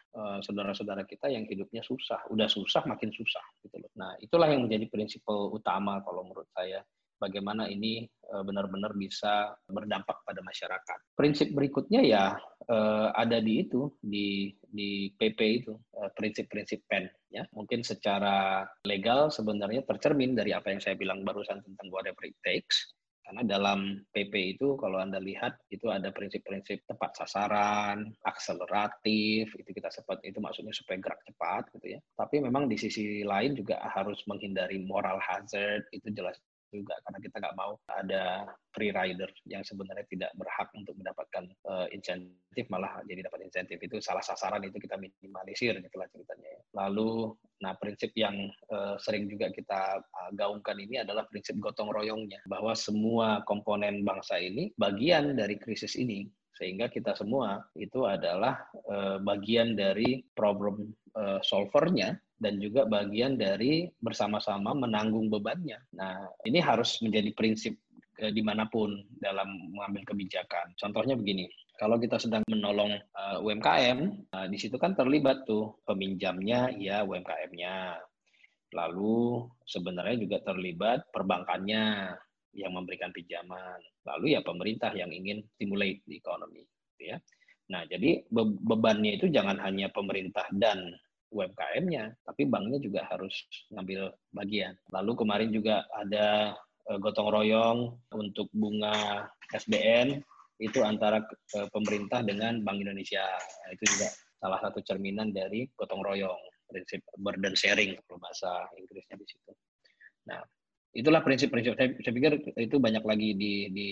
Saudara-saudara 0.46 1.02
kita 1.02 1.26
yang 1.26 1.50
hidupnya 1.50 1.82
susah. 1.82 2.22
Udah 2.30 2.46
susah 2.46 2.86
makin 2.86 3.10
susah 3.10 3.42
gitu 3.66 3.82
loh. 3.82 3.90
Nah 3.98 4.14
itulah 4.22 4.46
yang 4.46 4.70
menjadi 4.70 4.86
prinsip 4.94 5.26
utama 5.26 6.06
kalau 6.06 6.22
menurut 6.22 6.46
saya 6.54 6.86
bagaimana 7.22 7.70
ini 7.70 8.10
eh, 8.10 8.44
benar-benar 8.44 8.98
bisa 8.98 9.54
berdampak 9.70 10.26
pada 10.26 10.42
masyarakat. 10.42 11.14
Prinsip 11.14 11.54
berikutnya 11.54 12.02
ya 12.02 12.26
eh, 12.66 13.08
ada 13.14 13.38
di 13.38 13.62
itu 13.62 13.94
di 14.02 14.50
di 14.66 15.14
PP 15.14 15.40
itu 15.62 15.78
eh, 16.02 16.10
prinsip-prinsip 16.18 16.82
PEN 16.90 17.06
ya. 17.30 17.46
Mungkin 17.54 17.86
secara 17.86 18.66
legal 18.90 19.30
sebenarnya 19.30 19.86
tercermin 19.86 20.34
dari 20.34 20.58
apa 20.58 20.74
yang 20.74 20.82
saya 20.82 20.98
bilang 20.98 21.22
barusan 21.22 21.62
tentang 21.62 21.88
whatever 21.94 22.26
it 22.26 22.36
takes 22.42 22.98
karena 23.32 23.48
dalam 23.48 24.04
PP 24.12 24.60
itu 24.60 24.76
kalau 24.76 25.00
Anda 25.00 25.16
lihat 25.24 25.56
itu 25.72 25.88
ada 25.88 26.12
prinsip-prinsip 26.12 26.84
tepat 26.84 27.16
sasaran, 27.16 28.12
akseleratif, 28.28 29.56
itu 29.56 29.72
kita 29.72 29.88
sempat 29.88 30.20
itu 30.28 30.44
maksudnya 30.44 30.76
supaya 30.76 31.00
gerak 31.00 31.24
cepat 31.24 31.64
gitu 31.80 31.96
ya. 31.96 32.00
Tapi 32.20 32.44
memang 32.44 32.68
di 32.68 32.76
sisi 32.76 33.24
lain 33.24 33.56
juga 33.56 33.80
harus 33.88 34.20
menghindari 34.28 34.84
moral 34.84 35.16
hazard, 35.24 35.88
itu 35.96 36.12
jelas 36.12 36.36
juga 36.72 36.96
karena 37.06 37.20
kita 37.20 37.36
nggak 37.38 37.58
mau 37.60 37.78
ada 37.92 38.48
free 38.72 38.90
rider 38.96 39.28
yang 39.46 39.62
sebenarnya 39.62 40.08
tidak 40.08 40.32
berhak 40.40 40.72
untuk 40.74 40.96
mendapatkan 40.96 41.44
uh, 41.68 41.88
insentif 41.92 42.66
malah 42.72 43.04
jadi 43.06 43.28
dapat 43.28 43.46
insentif. 43.46 43.78
Itu 43.84 44.00
salah 44.00 44.24
sasaran 44.24 44.64
itu 44.64 44.80
kita 44.80 44.96
minimalisir 44.96 45.78
gitulah 45.84 46.08
ceritanya 46.10 46.50
ya. 46.50 46.62
lalu 46.72 47.36
nah 47.62 47.78
prinsip 47.78 48.10
yang 48.18 48.50
uh, 48.74 48.98
sering 48.98 49.30
juga 49.30 49.54
kita 49.54 50.02
uh, 50.02 50.32
gaungkan 50.34 50.80
ini 50.80 51.04
adalah 51.04 51.28
prinsip 51.28 51.60
gotong 51.60 51.92
royongnya. 51.92 52.42
Bahwa 52.48 52.74
semua 52.74 53.44
komponen 53.46 54.08
bangsa 54.08 54.40
ini 54.40 54.72
bagian 54.80 55.36
dari 55.36 55.60
krisis 55.60 56.00
ini 56.00 56.26
sehingga 56.62 56.94
kita 56.94 57.18
semua 57.18 57.66
itu 57.74 58.06
adalah 58.06 58.70
uh, 58.86 59.18
bagian 59.18 59.74
dari 59.74 60.22
problem 60.38 60.94
uh, 61.18 61.42
solvernya 61.42 62.22
dan 62.38 62.62
juga 62.62 62.86
bagian 62.86 63.34
dari 63.34 63.90
bersama-sama 63.98 64.78
menanggung 64.78 65.26
bebannya. 65.34 65.82
Nah, 65.98 66.30
ini 66.46 66.62
harus 66.62 67.02
menjadi 67.02 67.34
prinsip 67.34 67.74
eh, 68.22 68.30
di 68.30 68.46
mana 68.46 68.70
pun 68.70 68.94
dalam 69.18 69.74
mengambil 69.74 70.14
kebijakan. 70.14 70.78
Contohnya 70.78 71.18
begini, 71.18 71.50
kalau 71.82 71.98
kita 71.98 72.22
sedang 72.22 72.46
menolong 72.46 72.94
uh, 72.94 73.42
UMKM, 73.42 74.30
uh, 74.30 74.46
di 74.46 74.58
situ 74.62 74.78
kan 74.78 74.94
terlibat 74.94 75.50
tuh 75.50 75.82
peminjamnya 75.82 76.70
ya 76.78 77.02
UMKM-nya. 77.02 77.98
Lalu 78.78 79.50
sebenarnya 79.66 80.18
juga 80.22 80.38
terlibat 80.46 81.10
perbankannya 81.10 82.14
yang 82.56 82.76
memberikan 82.76 83.12
pinjaman. 83.16 83.80
Lalu 84.04 84.36
ya 84.36 84.42
pemerintah 84.44 84.92
yang 84.92 85.12
ingin 85.12 85.44
stimulate 85.56 86.04
di 86.04 86.20
ekonomi, 86.20 86.64
gitu 86.96 87.16
ya. 87.16 87.18
Nah, 87.72 87.88
jadi 87.88 88.28
be 88.28 88.44
bebannya 88.68 89.16
itu 89.16 89.32
jangan 89.32 89.56
hanya 89.64 89.88
pemerintah 89.96 90.44
dan 90.52 90.92
UMKM-nya, 91.32 92.12
tapi 92.28 92.44
banknya 92.44 92.84
juga 92.84 93.08
harus 93.08 93.32
ngambil 93.72 94.12
bagian. 94.36 94.76
Lalu 94.92 95.12
kemarin 95.16 95.50
juga 95.56 95.88
ada 95.96 96.52
uh, 96.92 97.00
gotong 97.00 97.32
royong 97.32 97.96
untuk 98.12 98.52
bunga 98.52 99.24
SBN 99.56 100.20
itu 100.60 100.84
antara 100.84 101.24
uh, 101.56 101.68
pemerintah 101.72 102.20
dengan 102.22 102.60
Bank 102.68 102.84
Indonesia. 102.84 103.24
Nah, 103.64 103.72
itu 103.72 103.84
juga 103.96 104.12
salah 104.44 104.60
satu 104.60 104.84
cerminan 104.84 105.32
dari 105.32 105.72
gotong 105.80 106.04
royong, 106.04 106.42
prinsip 106.68 107.00
burden 107.16 107.56
sharing 107.56 107.96
kalau 108.04 108.20
bahasa 108.20 108.68
Inggrisnya 108.76 109.16
di 109.16 109.26
situ. 109.32 109.52
Nah, 110.28 110.44
itulah 110.92 111.24
prinsip-prinsip 111.24 111.80
saya, 111.80 111.96
saya 112.04 112.14
pikir 112.14 112.32
itu 112.60 112.76
banyak 112.76 113.04
lagi 113.04 113.30
di 113.36 113.72
di 113.72 113.88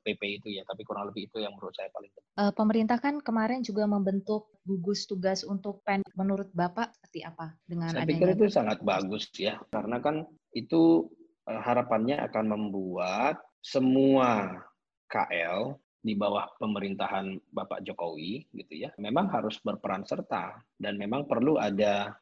PP 0.00 0.22
eh, 0.24 0.32
itu 0.40 0.48
ya 0.56 0.62
tapi 0.64 0.80
kurang 0.84 1.12
lebih 1.12 1.28
itu 1.28 1.44
yang 1.44 1.52
menurut 1.52 1.76
saya 1.76 1.92
paling 1.92 2.08
penting. 2.08 2.32
Uh, 2.40 2.52
pemerintah 2.56 2.96
kan 2.96 3.20
kemarin 3.20 3.60
juga 3.60 3.84
membentuk 3.84 4.48
gugus 4.64 5.04
tugas 5.04 5.44
untuk 5.44 5.84
PEN 5.84 6.00
menurut 6.16 6.48
Bapak 6.56 6.96
seperti 6.96 7.20
apa 7.24 7.52
dengan 7.68 7.92
saya 7.92 8.08
pikir 8.08 8.32
itu 8.32 8.48
sangat 8.48 8.80
bagus 8.80 9.28
ya 9.36 9.60
karena 9.68 10.00
kan 10.00 10.24
itu 10.56 11.12
uh, 11.44 11.60
harapannya 11.60 12.16
akan 12.32 12.44
membuat 12.48 13.44
semua 13.60 14.64
KL 15.12 15.76
di 16.00 16.16
bawah 16.16 16.48
pemerintahan 16.56 17.36
Bapak 17.52 17.84
Jokowi 17.84 18.48
gitu 18.56 18.88
ya 18.88 18.90
memang 18.96 19.28
harus 19.28 19.60
berperan 19.60 20.06
serta 20.08 20.56
dan 20.80 20.96
memang 20.96 21.28
perlu 21.28 21.60
ada 21.60 22.16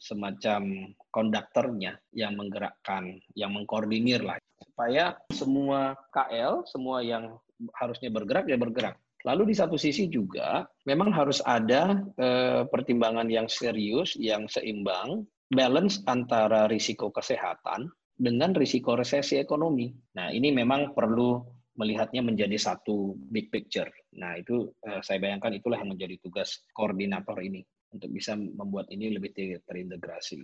semacam 0.00 0.92
konduktornya 1.12 2.00
yang 2.16 2.36
menggerakkan, 2.38 3.20
yang 3.36 3.52
mengkoordinir 3.52 4.24
lah 4.24 4.38
supaya 4.62 5.18
semua 5.28 5.98
KL, 6.14 6.64
semua 6.64 7.04
yang 7.04 7.36
harusnya 7.76 8.08
bergerak 8.08 8.48
ya 8.48 8.56
bergerak. 8.56 8.96
Lalu 9.22 9.54
di 9.54 9.54
satu 9.54 9.78
sisi 9.78 10.10
juga 10.10 10.66
memang 10.82 11.14
harus 11.14 11.38
ada 11.46 12.02
eh, 12.18 12.62
pertimbangan 12.66 13.30
yang 13.30 13.46
serius, 13.46 14.18
yang 14.18 14.50
seimbang, 14.50 15.22
balance 15.52 16.02
antara 16.10 16.66
risiko 16.66 17.14
kesehatan 17.14 17.86
dengan 18.18 18.50
risiko 18.56 18.98
resesi 18.98 19.38
ekonomi. 19.38 19.94
Nah 20.18 20.34
ini 20.34 20.50
memang 20.50 20.96
perlu 20.96 21.38
melihatnya 21.78 22.20
menjadi 22.20 22.58
satu 22.58 23.14
big 23.30 23.48
picture. 23.54 23.88
Nah 24.18 24.34
itu 24.40 24.74
eh, 24.82 25.00
saya 25.06 25.22
bayangkan 25.22 25.54
itulah 25.54 25.78
yang 25.78 25.94
menjadi 25.94 26.18
tugas 26.18 26.66
koordinator 26.74 27.38
ini. 27.38 27.62
Untuk 27.92 28.08
bisa 28.10 28.34
membuat 28.34 28.88
ini 28.88 29.12
lebih 29.12 29.36
terintegrasi. 29.64 30.42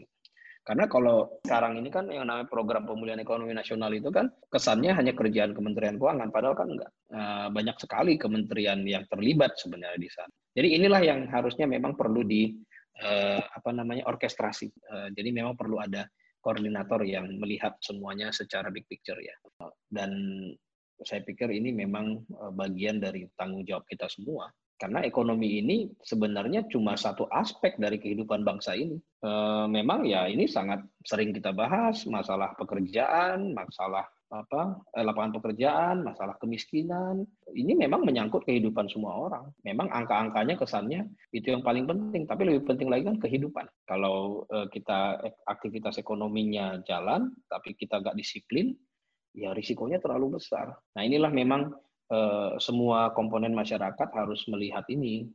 Karena 0.68 0.84
kalau 0.84 1.40
sekarang 1.40 1.80
ini 1.80 1.88
kan 1.88 2.12
yang 2.12 2.28
namanya 2.28 2.44
program 2.44 2.84
pemulihan 2.84 3.16
ekonomi 3.16 3.56
nasional 3.56 3.88
itu 3.88 4.12
kan 4.12 4.28
kesannya 4.52 4.92
hanya 4.92 5.16
kerjaan 5.16 5.56
Kementerian 5.56 5.96
Keuangan, 5.96 6.28
padahal 6.28 6.52
kan 6.52 6.68
enggak. 6.68 6.92
Eh, 7.08 7.48
banyak 7.48 7.76
sekali 7.80 8.20
kementerian 8.20 8.84
yang 8.84 9.08
terlibat 9.08 9.56
sebenarnya 9.56 9.96
di 9.96 10.10
sana. 10.12 10.28
Jadi 10.52 10.68
inilah 10.76 11.00
yang 11.00 11.24
harusnya 11.32 11.64
memang 11.64 11.96
perlu 11.96 12.20
di 12.20 12.52
eh, 13.00 13.40
apa 13.40 13.70
namanya 13.72 14.04
orkestrasi. 14.12 14.68
Eh, 14.68 15.08
jadi 15.16 15.32
memang 15.32 15.56
perlu 15.56 15.80
ada 15.80 16.04
koordinator 16.44 17.00
yang 17.00 17.32
melihat 17.40 17.80
semuanya 17.80 18.28
secara 18.28 18.68
big 18.68 18.84
picture 18.92 19.16
ya. 19.24 19.32
Dan 19.88 20.12
saya 21.00 21.24
pikir 21.24 21.48
ini 21.48 21.72
memang 21.72 22.28
bagian 22.52 23.00
dari 23.00 23.24
tanggung 23.40 23.64
jawab 23.64 23.88
kita 23.88 24.04
semua 24.10 24.52
karena 24.78 25.02
ekonomi 25.02 25.58
ini 25.58 25.90
sebenarnya 26.06 26.70
cuma 26.70 26.94
satu 26.94 27.26
aspek 27.34 27.74
dari 27.82 27.98
kehidupan 27.98 28.46
bangsa 28.46 28.78
ini. 28.78 28.94
E, 29.18 29.30
memang 29.66 30.06
ya 30.06 30.30
ini 30.30 30.46
sangat 30.46 30.86
sering 31.02 31.34
kita 31.34 31.50
bahas 31.50 32.06
masalah 32.06 32.54
pekerjaan, 32.54 33.58
masalah 33.58 34.06
apa 34.28 34.76
eh, 34.94 35.02
lapangan 35.02 35.40
pekerjaan, 35.40 36.06
masalah 36.06 36.38
kemiskinan. 36.38 37.26
Ini 37.50 37.74
memang 37.74 38.06
menyangkut 38.06 38.46
kehidupan 38.46 38.86
semua 38.86 39.18
orang. 39.18 39.50
Memang 39.66 39.90
angka-angkanya 39.90 40.54
kesannya 40.54 41.10
itu 41.34 41.50
yang 41.50 41.66
paling 41.66 41.88
penting, 41.88 42.30
tapi 42.30 42.46
lebih 42.46 42.70
penting 42.70 42.86
lagi 42.86 43.10
kan 43.10 43.18
kehidupan. 43.18 43.66
Kalau 43.82 44.46
e, 44.46 44.70
kita 44.70 45.18
aktivitas 45.50 45.98
ekonominya 45.98 46.78
jalan, 46.86 47.34
tapi 47.50 47.74
kita 47.74 47.98
nggak 47.98 48.14
disiplin, 48.14 48.78
ya 49.34 49.50
risikonya 49.50 49.98
terlalu 49.98 50.38
besar. 50.38 50.70
Nah 50.94 51.02
inilah 51.02 51.34
memang 51.34 51.74
uh, 52.12 52.56
semua 52.60 53.12
komponen 53.12 53.52
masyarakat 53.52 54.08
harus 54.12 54.44
melihat 54.48 54.84
ini. 54.92 55.28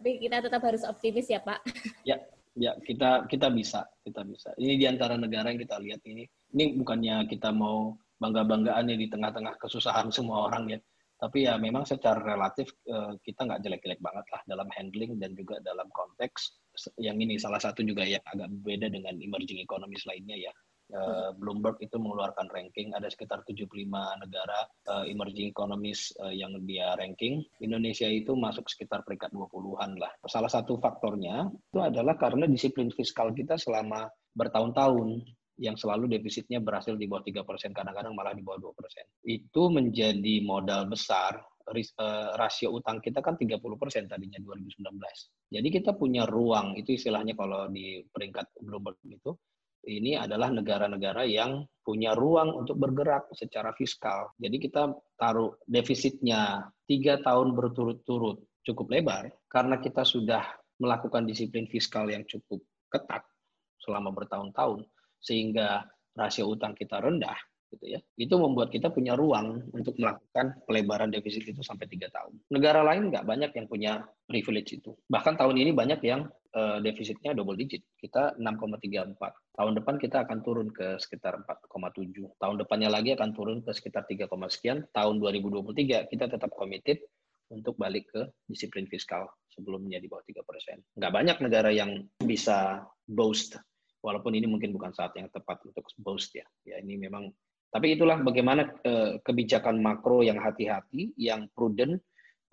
Tapi 0.00 0.20
kita 0.20 0.44
tetap 0.44 0.62
harus 0.64 0.84
optimis 0.84 1.28
ya 1.28 1.40
Pak. 1.40 1.64
Ya, 2.04 2.20
ya 2.56 2.76
kita 2.80 3.28
kita 3.28 3.48
bisa, 3.52 3.84
kita 4.04 4.24
bisa. 4.24 4.52
Ini 4.56 4.80
di 4.80 4.86
antara 4.88 5.16
negara 5.16 5.50
yang 5.52 5.60
kita 5.60 5.76
lihat 5.80 6.00
ini. 6.08 6.24
Ini 6.54 6.78
bukannya 6.80 7.26
kita 7.26 7.50
mau 7.50 7.96
bangga-banggaan 8.22 8.94
ya 8.94 8.96
di 8.96 9.08
tengah-tengah 9.10 9.58
kesusahan 9.58 10.08
semua 10.12 10.48
orang 10.48 10.70
ya. 10.70 10.80
Tapi 11.14 11.48
ya 11.48 11.56
memang 11.56 11.88
secara 11.88 12.20
relatif 12.20 12.68
uh, 12.90 13.16
kita 13.22 13.48
nggak 13.48 13.62
jelek-jelek 13.64 14.00
banget 14.02 14.26
lah 14.28 14.40
dalam 14.44 14.68
handling 14.74 15.16
dan 15.16 15.32
juga 15.32 15.56
dalam 15.62 15.88
konteks 15.88 16.60
yang 16.98 17.16
ini 17.22 17.38
salah 17.38 17.62
satu 17.62 17.86
juga 17.86 18.02
yang 18.02 18.20
agak 18.34 18.50
berbeda 18.50 18.90
dengan 18.90 19.14
emerging 19.22 19.62
economies 19.62 20.04
lainnya 20.10 20.50
ya 20.50 20.52
Uh, 20.92 21.32
Bloomberg 21.40 21.80
itu 21.80 21.96
mengeluarkan 21.96 22.52
ranking 22.52 22.92
ada 22.92 23.08
sekitar 23.08 23.40
75 23.48 23.72
negara 24.20 24.68
uh, 24.92 25.08
emerging 25.08 25.48
economies 25.48 26.12
uh, 26.20 26.28
yang 26.28 26.52
dia 26.68 26.92
ranking. 27.00 27.40
Indonesia 27.64 28.04
itu 28.04 28.36
masuk 28.36 28.68
sekitar 28.68 29.00
peringkat 29.02 29.32
20-an 29.32 29.96
lah. 29.96 30.12
Salah 30.28 30.52
satu 30.52 30.76
faktornya 30.76 31.48
itu 31.48 31.80
adalah 31.80 32.20
karena 32.20 32.44
disiplin 32.44 32.92
fiskal 32.92 33.32
kita 33.32 33.56
selama 33.56 34.06
bertahun-tahun 34.36 35.24
yang 35.56 35.78
selalu 35.78 36.10
defisitnya 36.10 36.58
berhasil 36.58 36.98
di 36.98 37.06
bawah 37.06 37.22
3%, 37.22 37.70
kadang-kadang 37.70 38.12
malah 38.12 38.34
di 38.34 38.42
bawah 38.42 38.74
2%. 38.74 38.74
Itu 39.22 39.70
menjadi 39.70 40.42
modal 40.42 40.90
besar 40.90 41.38
rasio 42.36 42.76
utang 42.76 43.00
kita 43.00 43.24
kan 43.24 43.40
30% 43.40 43.56
tadinya 44.04 44.36
2019. 44.36 44.84
Jadi 45.48 45.68
kita 45.72 45.96
punya 45.96 46.28
ruang, 46.28 46.76
itu 46.76 46.92
istilahnya 46.92 47.32
kalau 47.32 47.72
di 47.72 48.04
peringkat 48.04 48.52
Bloomberg 48.60 49.00
itu, 49.08 49.32
ini 49.86 50.16
adalah 50.18 50.50
negara-negara 50.50 51.24
yang 51.28 51.64
punya 51.84 52.16
ruang 52.16 52.64
untuk 52.64 52.80
bergerak 52.80 53.28
secara 53.36 53.76
fiskal. 53.76 54.32
Jadi 54.40 54.56
kita 54.56 54.92
taruh 55.20 55.54
defisitnya 55.68 56.64
tiga 56.88 57.20
tahun 57.20 57.52
berturut-turut 57.52 58.40
cukup 58.64 58.86
lebar 58.88 59.28
karena 59.52 59.76
kita 59.78 60.02
sudah 60.02 60.42
melakukan 60.80 61.28
disiplin 61.28 61.68
fiskal 61.68 62.08
yang 62.08 62.24
cukup 62.24 62.64
ketat 62.88 63.22
selama 63.84 64.10
bertahun-tahun 64.16 64.88
sehingga 65.20 65.84
rasio 66.16 66.48
utang 66.48 66.72
kita 66.72 67.04
rendah 67.04 67.36
gitu 67.74 67.98
ya. 67.98 68.00
Itu 68.14 68.38
membuat 68.38 68.70
kita 68.70 68.88
punya 68.88 69.18
ruang 69.18 69.68
untuk 69.74 69.98
melakukan 69.98 70.64
pelebaran 70.64 71.10
defisit 71.10 71.44
itu 71.44 71.60
sampai 71.60 71.90
tiga 71.90 72.08
tahun. 72.14 72.38
Negara 72.48 72.80
lain 72.86 73.10
nggak 73.10 73.26
banyak 73.26 73.50
yang 73.52 73.66
punya 73.66 73.92
privilege 74.24 74.78
itu. 74.78 74.94
Bahkan 75.10 75.34
tahun 75.36 75.56
ini 75.58 75.70
banyak 75.74 76.00
yang 76.06 76.30
uh, 76.54 76.78
defisitnya 76.80 77.34
double 77.34 77.58
digit. 77.58 77.82
Kita 77.98 78.38
6,34. 78.38 79.18
Tahun 79.54 79.72
depan 79.76 79.94
kita 79.98 80.24
akan 80.24 80.38
turun 80.40 80.68
ke 80.70 80.96
sekitar 80.96 81.38
4,7. 81.42 82.38
Tahun 82.38 82.56
depannya 82.58 82.90
lagi 82.90 83.14
akan 83.14 83.30
turun 83.34 83.58
ke 83.60 83.70
sekitar 83.74 84.06
3, 84.06 84.30
sekian. 84.50 84.86
Tahun 84.94 85.14
2023 85.18 86.10
kita 86.10 86.24
tetap 86.30 86.50
committed 86.54 87.02
untuk 87.52 87.76
balik 87.76 88.08
ke 88.08 88.22
disiplin 88.48 88.88
fiskal 88.88 89.28
sebelumnya 89.52 90.00
di 90.00 90.08
bawah 90.08 90.24
3 90.24 90.42
persen. 90.42 90.80
Nggak 90.96 91.12
banyak 91.12 91.36
negara 91.44 91.70
yang 91.70 92.02
bisa 92.18 92.82
boast, 93.04 93.58
walaupun 94.00 94.32
ini 94.34 94.48
mungkin 94.48 94.72
bukan 94.72 94.90
saat 94.96 95.12
yang 95.14 95.28
tepat 95.30 95.60
untuk 95.62 95.84
boast 96.00 96.32
ya. 96.34 96.46
Ya 96.64 96.80
ini 96.80 96.96
memang, 96.96 97.30
tapi 97.70 97.94
itulah 97.94 98.18
bagaimana 98.24 98.72
uh, 98.82 99.20
kebijakan 99.22 99.78
makro 99.78 100.24
yang 100.24 100.40
hati-hati, 100.40 101.12
yang 101.20 101.46
prudent, 101.52 102.00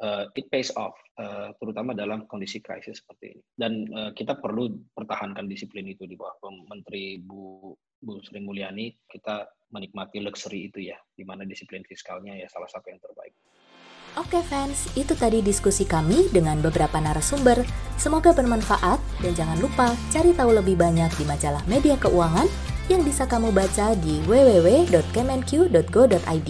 uh, 0.01 0.25
it 0.33 0.49
pays 0.49 0.73
off, 0.75 0.97
uh, 1.21 1.53
terutama 1.61 1.93
dalam 1.95 2.25
kondisi 2.27 2.59
krisis 2.59 2.99
seperti 2.99 3.37
ini. 3.37 3.43
Dan 3.53 3.85
uh, 3.93 4.11
kita 4.11 4.41
perlu 4.41 4.73
pertahankan 4.91 5.47
disiplin 5.47 5.87
itu 5.87 6.03
di 6.09 6.17
bawah 6.17 6.33
Menteri 6.67 7.21
Bu 7.21 7.71
Bu 8.01 8.17
Sri 8.25 8.41
Mulyani. 8.41 8.89
Kita 9.07 9.45
menikmati 9.71 10.19
luxury 10.19 10.67
itu 10.67 10.91
ya, 10.91 10.99
di 11.15 11.23
mana 11.23 11.47
disiplin 11.47 11.79
fiskalnya 11.87 12.35
ya 12.35 12.51
salah 12.51 12.67
satu 12.67 12.91
yang 12.91 12.99
terbaik. 12.99 13.31
Oke 14.19 14.43
fans, 14.43 14.91
itu 14.99 15.15
tadi 15.15 15.39
diskusi 15.39 15.87
kami 15.87 16.27
dengan 16.35 16.59
beberapa 16.59 16.99
narasumber. 16.99 17.63
Semoga 17.95 18.35
bermanfaat 18.35 18.99
dan 19.23 19.31
jangan 19.31 19.55
lupa 19.63 19.95
cari 20.11 20.35
tahu 20.35 20.51
lebih 20.51 20.75
banyak 20.75 21.07
di 21.15 21.23
majalah 21.23 21.63
media 21.63 21.95
keuangan 21.95 22.43
yang 22.91 23.07
bisa 23.07 23.23
kamu 23.23 23.55
baca 23.55 23.95
di 24.03 24.19
www.kemenq.go.id 24.27 26.49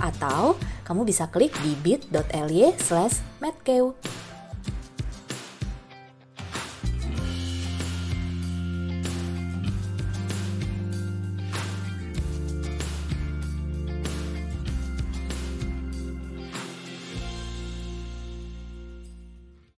atau 0.00 0.56
kamu 0.84 1.08
bisa 1.08 1.26
klik 1.32 1.50
di 1.64 1.72
bit.ly 1.80 2.76
slash. 2.78 3.24